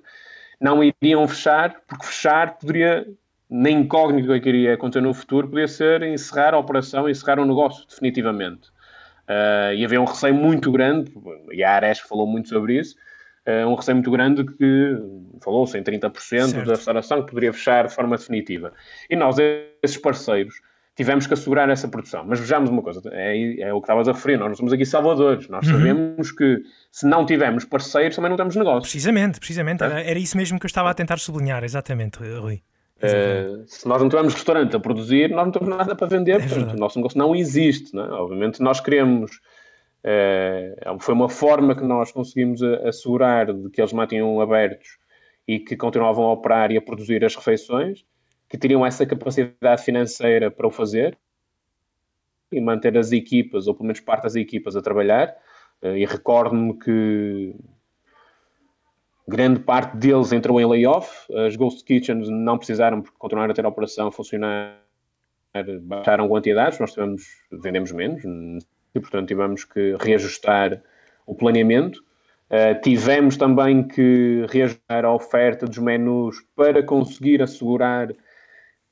[0.61, 3.07] não iriam fechar, porque fechar poderia,
[3.49, 7.47] na incógnita que iria acontecer no futuro, podia ser encerrar a operação, encerrar o um
[7.47, 8.69] negócio, definitivamente.
[9.29, 11.13] Uh, e havia um receio muito grande,
[11.53, 12.97] e a Ares falou muito sobre isso,
[13.47, 14.97] uh, um receio muito grande que
[15.43, 16.65] falou-se em 30% certo.
[16.65, 18.73] da restauração que poderia fechar de forma definitiva.
[19.11, 19.37] E nós,
[19.83, 20.55] esses parceiros,
[20.97, 22.25] tivemos que assegurar essa produção.
[22.27, 24.87] Mas vejamos uma coisa, é, é o que estavas a referir, nós não somos aqui
[24.87, 25.75] salvadores, nós uhum.
[25.75, 28.91] sabemos que se não tivermos parceiros também não temos negócio.
[28.91, 29.87] Precisamente, precisamente, é?
[29.87, 32.63] era, era, isso mesmo que eu estava a tentar sublinhar, exatamente, Rui.
[32.97, 36.49] Uh, se nós não tivermos restaurante a produzir, nós não temos nada para vender, é
[36.49, 37.95] portanto, o nosso negócio não existe.
[37.95, 38.11] Não é?
[38.13, 39.33] Obviamente, nós queremos.
[40.03, 44.89] Uh, foi uma forma que nós conseguimos assegurar de que eles mantinham abertos
[45.47, 48.03] e que continuavam a operar e a produzir as refeições
[48.49, 51.19] que teriam essa capacidade financeira para o fazer
[52.51, 55.35] e manter as equipas, ou pelo menos parte das equipas, a trabalhar.
[55.83, 57.55] Eh, e recordo-me que
[59.27, 61.33] grande parte deles entrou em layoff.
[61.35, 64.79] As Ghost Kitchens não precisaram, porque continuaram a ter a operação a funcionar,
[65.83, 66.79] baixaram quantidades.
[66.79, 68.23] Nós tivemos, vendemos menos
[68.95, 70.81] e, portanto, tivemos que reajustar
[71.27, 72.05] o planeamento.
[72.49, 78.15] Uh, tivemos também que reajustar a oferta dos menus para conseguir assegurar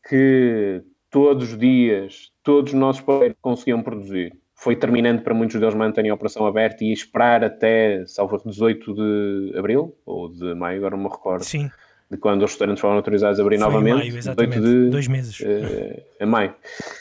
[0.09, 4.37] que todos os dias, todos os nossos parceiros conseguiam produzir.
[4.55, 9.59] Foi terminante para muitos deles manterem a operação aberta e esperar até, salvo 18 de
[9.59, 11.45] abril ou de maio, agora não me recordo.
[11.45, 11.71] Sim.
[12.11, 13.95] de quando os restaurantes foram autorizados a abrir Foi novamente.
[13.95, 14.61] Em maio, exatamente.
[14.61, 15.41] De, dois meses.
[15.41, 16.55] Uh, em maio.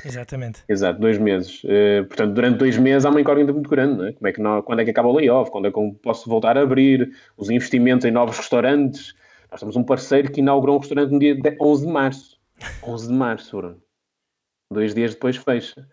[0.06, 0.64] Exatamente.
[0.68, 1.64] Exato, dois meses.
[1.64, 3.98] Uh, portanto, durante dois meses há uma incógnita muito grande.
[3.98, 4.12] Não é?
[4.14, 5.52] Como é que não, quando é que acaba o layoff?
[5.52, 7.12] Quando é que eu posso voltar a abrir?
[7.38, 9.14] Os investimentos em novos restaurantes.
[9.52, 12.33] Nós temos um parceiro que inaugurou um restaurante no dia 11 de março.
[12.84, 13.82] 11 de março, Bruno.
[14.72, 15.88] Dois dias depois fecha.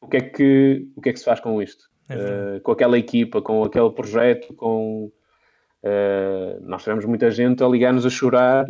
[0.00, 1.90] O que é que, o que, é que se faz com isto?
[2.08, 5.10] É uh, com aquela equipa, com aquele projeto, com...
[5.82, 8.66] Uh, nós tivemos muita gente a ligar-nos a chorar,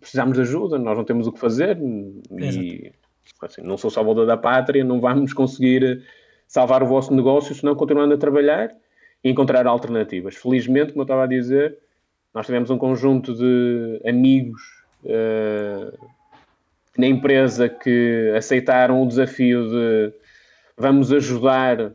[0.00, 2.92] precisamos de ajuda, nós não temos o que fazer e
[3.42, 6.02] assim, não sou salvador da pátria, não vamos conseguir
[6.46, 8.74] salvar o vosso negócio se não continuando a trabalhar
[9.22, 10.34] e encontrar alternativas.
[10.34, 11.78] Felizmente, como eu estava a dizer,
[12.34, 14.60] nós tivemos um conjunto de amigos
[15.04, 15.96] uh,
[16.98, 20.12] na empresa que aceitaram o desafio de
[20.76, 21.92] vamos ajudar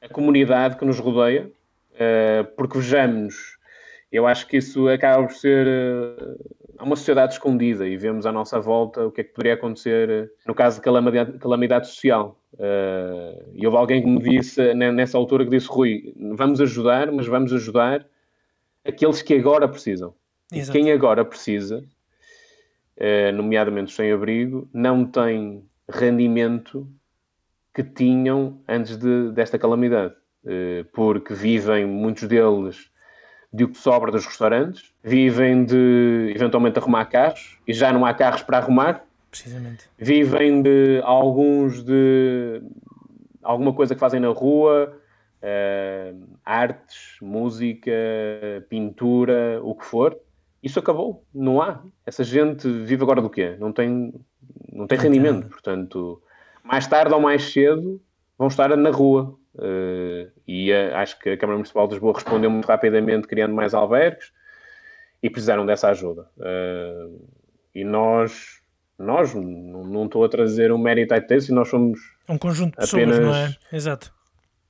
[0.00, 1.50] a comunidade que nos rodeia,
[1.94, 3.58] uh, porque vejamos,
[4.10, 8.58] eu acho que isso acaba por ser uh, uma sociedade escondida e vemos à nossa
[8.58, 12.36] volta o que é que poderia acontecer no caso de calamidade, calamidade social.
[12.54, 17.26] Uh, e houve alguém que me disse nessa altura que disse, Rui, vamos ajudar, mas
[17.26, 18.04] vamos ajudar
[18.84, 20.14] aqueles que agora precisam.
[20.52, 20.76] Exato.
[20.76, 21.84] E quem agora precisa,
[23.32, 26.86] nomeadamente os sem-abrigo, não tem rendimento
[27.74, 32.90] que tinham antes de, desta calamidade, eh, porque vivem, muitos deles,
[33.52, 38.14] de o que sobra dos restaurantes, vivem de eventualmente arrumar carros e já não há
[38.14, 39.04] carros para arrumar.
[39.30, 39.88] Precisamente.
[39.98, 42.62] Vivem de alguns de
[43.42, 44.96] alguma coisa que fazem na rua,
[45.42, 47.90] uh, artes, música,
[48.68, 50.16] pintura, o que for.
[50.62, 51.82] Isso acabou, não há.
[52.04, 53.56] Essa gente vive agora do quê?
[53.58, 54.12] Não tem,
[54.72, 56.22] não tem rendimento, portanto
[56.62, 58.00] mais tarde ou mais cedo
[58.38, 59.36] vão estar na rua.
[59.54, 63.74] Uh, e uh, acho que a Câmara Municipal de Lisboa respondeu muito rapidamente, criando mais
[63.74, 64.32] albergues
[65.22, 66.26] e precisaram dessa ajuda.
[66.38, 67.28] Uh,
[67.74, 68.60] e nós,
[68.96, 71.98] nós não estou a trazer um mérito a e nós somos
[72.28, 73.56] um conjunto de pessoas, não é?
[73.72, 74.14] Exato.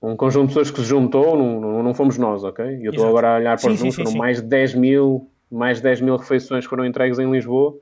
[0.02, 2.64] Um conjunto de pessoas que se juntou, não, não, não fomos nós, ok?
[2.64, 5.30] E eu estou agora a olhar para sim, os números, foram mais de 10 mil,
[5.50, 7.78] mais de 10 mil refeições foram entregues em Lisboa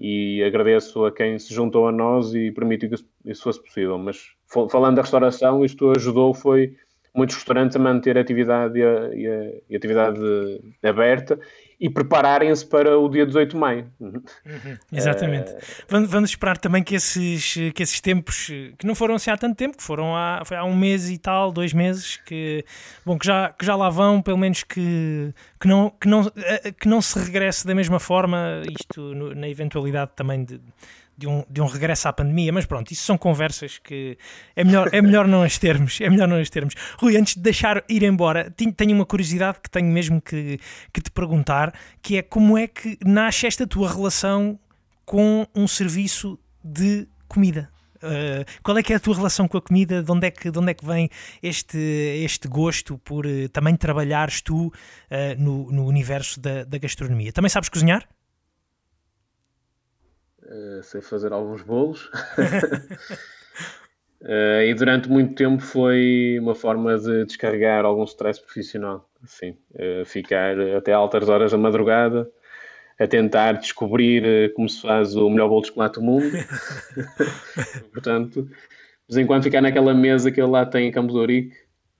[0.00, 3.98] e agradeço a quem se juntou a nós e permitiu que isso fosse possível.
[3.98, 4.32] Mas
[4.70, 6.76] falando da restauração, isto ajudou foi
[7.18, 9.10] muitos restaurantes a manter a atividade, e a,
[9.68, 10.20] e atividade
[10.82, 11.38] aberta
[11.80, 13.92] e prepararem-se para o dia 18 de maio.
[14.00, 14.22] Uhum,
[14.92, 15.52] exatamente.
[15.52, 16.06] Uh...
[16.06, 18.46] Vamos esperar também que esses, que esses tempos,
[18.76, 21.18] que não foram assim há tanto tempo, que foram há, foi há um mês e
[21.18, 22.64] tal, dois meses, que,
[23.06, 26.72] bom, que, já, que já lá vão, pelo menos que, que, não, que, não, eh,
[26.72, 30.60] que não se regresse da mesma forma, isto no, na eventualidade também de
[31.18, 34.16] de um, de um regresso à pandemia, mas pronto, isso são conversas que
[34.54, 36.74] é melhor, é melhor não as termos, é melhor não as termos.
[36.96, 40.60] Rui, antes de deixar ir embora, tenho uma curiosidade que tenho mesmo que,
[40.92, 44.60] que te perguntar, que é como é que nasce esta tua relação
[45.04, 47.68] com um serviço de comida?
[47.96, 50.04] Uh, qual é que é a tua relação com a comida?
[50.04, 51.10] De onde é que, de onde é que vem
[51.42, 51.76] este,
[52.22, 54.72] este gosto por uh, também trabalhares tu uh,
[55.36, 57.32] no, no universo da, da gastronomia?
[57.32, 58.06] Também sabes cozinhar?
[60.48, 62.06] Uh, sei fazer alguns bolos.
[64.22, 69.08] uh, e durante muito tempo foi uma forma de descarregar algum stress profissional.
[69.22, 72.30] Assim, uh, ficar até altas horas da madrugada
[72.98, 76.32] a tentar descobrir como se faz o melhor bolo de chocolate do mundo.
[77.94, 81.20] Portanto, de vez em quando ficar naquela mesa que ele lá tem em Campos de
[81.20, 81.56] Ourique,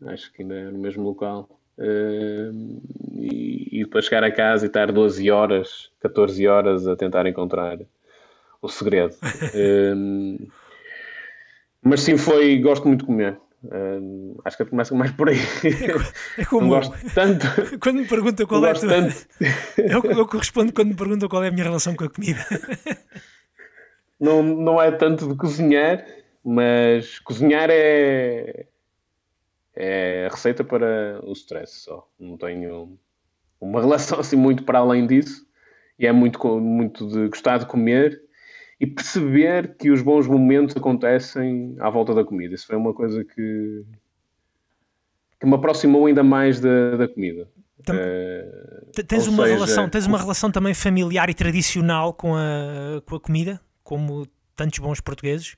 [0.07, 1.49] acho que ainda é no mesmo local.
[1.79, 2.83] Uh,
[3.15, 7.79] e, e, depois chegar a casa e estar 12 horas, 14 horas a tentar encontrar
[8.61, 9.15] o segredo.
[9.55, 10.39] um,
[11.83, 12.59] mas sim, foi.
[12.59, 13.39] Gosto muito de comer.
[13.65, 15.39] Um, acho que começa mais por aí.
[16.37, 17.47] É como, não gosto tanto.
[17.81, 18.93] Quando me perguntam qual é a tua...
[19.77, 22.45] eu, eu respondo quando me perguntam qual é a minha relação com a comida.
[24.21, 26.05] Não, não é tanto de cozinhar,
[26.45, 28.67] mas cozinhar é,
[29.77, 32.05] é a receita para o stress só.
[32.19, 32.99] Não tenho
[33.61, 35.47] uma relação assim muito para além disso.
[35.97, 38.21] E é muito, muito de gostar de comer
[38.81, 42.55] e perceber que os bons momentos acontecem à volta da comida.
[42.55, 43.85] Isso foi uma coisa que,
[45.41, 47.49] que me aproximou ainda mais da, da comida.
[47.85, 53.01] Tam, uh, tens, uma seja, relação, tens uma relação também familiar e tradicional com a,
[53.05, 55.57] com a comida, como tantos bons portugueses?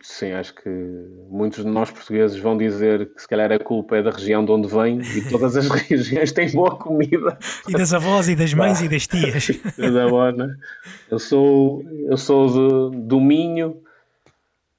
[0.00, 0.68] Sim, acho que
[1.28, 4.50] muitos de nós portugueses vão dizer que se calhar a culpa é da região de
[4.50, 7.38] onde vem e todas as regiões têm boa comida.
[7.68, 9.48] E das avós e das mães ah, e das tias.
[9.76, 10.56] Da né?
[11.10, 13.82] Eu sou, eu sou de, do Minho,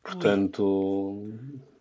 [0.03, 1.31] Portanto,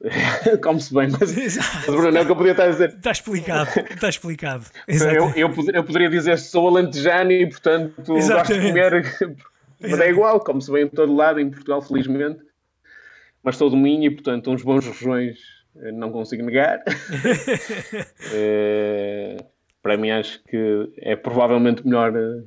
[0.63, 2.91] come-se bem, mas, mas Bruno, é o que eu podia estar a dizer.
[2.91, 4.65] Está explicado, está explicado.
[4.87, 9.37] Eu, eu, eu, poderia dizer sou alentejano e, portanto, gosto de comer,
[9.81, 12.41] mas é igual, come-se bem em todo lado, em Portugal, felizmente.
[13.43, 15.39] Mas sou do Minho e, portanto, uns bons rojões
[15.77, 16.83] eh, não consigo negar.
[18.33, 19.37] é,
[19.83, 22.45] para mim, acho que é provavelmente melhor eh,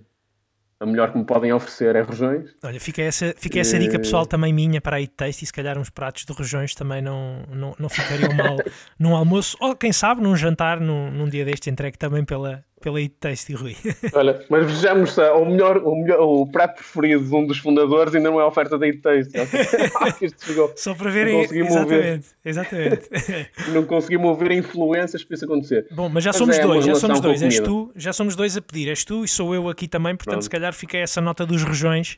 [0.79, 2.49] a melhor que me podem oferecer é rojões.
[2.63, 5.53] Olha, fica essa, fica essa dica pessoal também minha para a Eat Taste e se
[5.53, 8.57] calhar uns pratos de rojões também não, não, não ficariam mal
[8.99, 13.01] num almoço ou quem sabe num jantar num, num dia deste entregue também pela, pela
[13.01, 13.75] Eat Taste e Rui.
[14.13, 18.29] Olha, mas vejamos o melhor, o melhor, o prato preferido de um dos fundadores ainda
[18.29, 19.31] não é a oferta da Eat Taste.
[20.77, 23.09] Só para verem, exatamente, exatamente.
[23.69, 25.87] não consegui mover influências para isso acontecer.
[25.91, 27.41] Bom, mas já mas somos é dois, já somos dois.
[27.41, 30.33] És tu, já somos dois a pedir, és tu e sou eu aqui também, portanto
[30.33, 30.43] Pronto.
[30.43, 32.17] se calhar fica essa nota dos rojões.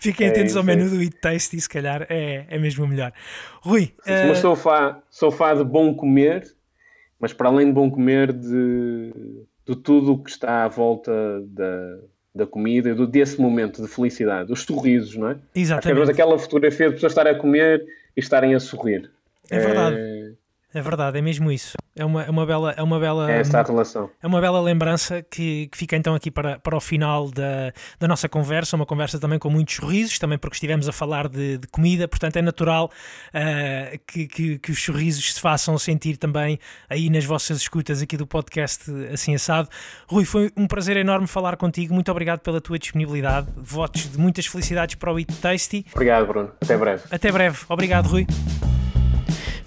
[0.00, 0.88] Fiquem é atentos ao menu é.
[0.88, 3.12] do Eat Taste e se calhar é, é mesmo melhor.
[3.62, 3.92] Rui.
[4.02, 4.26] Sim, uh...
[4.26, 6.42] Mas sou fã, sou fã de bom comer,
[7.20, 9.12] mas para além de bom comer, de
[9.66, 11.12] de tudo o que está à volta
[11.46, 11.98] da,
[12.34, 15.38] da comida e desse momento de felicidade, os sorrisos, não é?
[15.54, 16.10] Exatamente.
[16.10, 17.84] aquela fotografia de pessoas estarem a comer
[18.16, 19.10] e estarem a sorrir.
[19.50, 19.96] É verdade.
[19.96, 20.44] É
[20.74, 21.76] é verdade, é mesmo isso.
[21.96, 22.74] É uma, é uma bela.
[22.76, 24.10] É uma bela é essa a relação.
[24.20, 28.08] É uma bela lembrança que, que fica então aqui para, para o final da, da
[28.08, 28.74] nossa conversa.
[28.74, 32.36] Uma conversa também com muitos sorrisos, também porque estivemos a falar de, de comida, portanto
[32.36, 32.90] é natural
[33.28, 36.58] uh, que, que, que, os sorrisos se façam sentir também
[36.90, 39.68] aí nas vossas escutas aqui do podcast Assim Assado.
[40.08, 41.94] Rui, foi um prazer enorme falar contigo.
[41.94, 43.46] Muito obrigado pela tua disponibilidade.
[43.56, 45.86] Votos de muitas felicidades para o Eat Tasty.
[45.92, 46.50] Obrigado, Bruno.
[46.60, 47.02] Até breve.
[47.10, 47.58] Até breve.
[47.68, 48.26] Obrigado, Rui.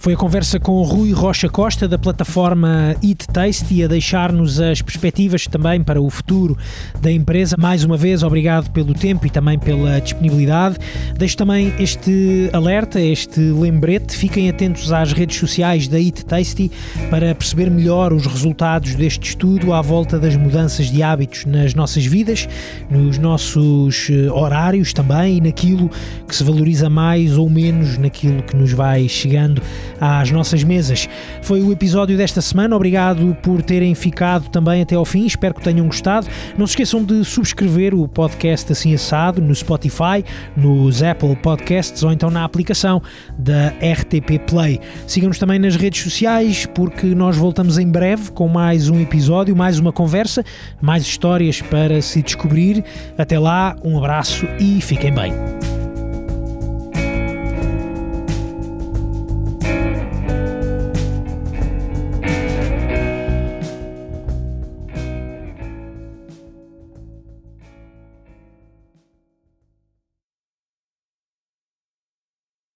[0.07, 4.81] Foi a conversa com o Rui Rocha Costa da plataforma Eat Tasty a deixar-nos as
[4.81, 6.57] perspectivas também para o futuro
[7.01, 7.57] da empresa.
[7.59, 10.77] Mais uma vez, obrigado pelo tempo e também pela disponibilidade.
[11.17, 14.15] Deixo também este alerta, este lembrete.
[14.15, 16.71] Fiquem atentos às redes sociais da Eat Tasty
[17.09, 22.05] para perceber melhor os resultados deste estudo à volta das mudanças de hábitos nas nossas
[22.05, 22.47] vidas,
[22.89, 25.91] nos nossos eh, horários também e naquilo
[26.25, 29.61] que se valoriza mais ou menos naquilo que nos vai chegando
[29.99, 31.07] às nossas mesas.
[31.41, 32.75] Foi o episódio desta semana.
[32.75, 35.25] Obrigado por terem ficado também até ao fim.
[35.25, 36.27] Espero que tenham gostado.
[36.57, 40.23] Não se esqueçam de subscrever o podcast Assim Assado no Spotify,
[40.55, 43.01] nos Apple Podcasts ou então na aplicação
[43.37, 44.79] da RTP Play.
[45.05, 49.79] Sigam-nos também nas redes sociais porque nós voltamos em breve com mais um episódio, mais
[49.79, 50.43] uma conversa,
[50.81, 52.83] mais histórias para se descobrir.
[53.17, 55.76] Até lá, um abraço e fiquem bem.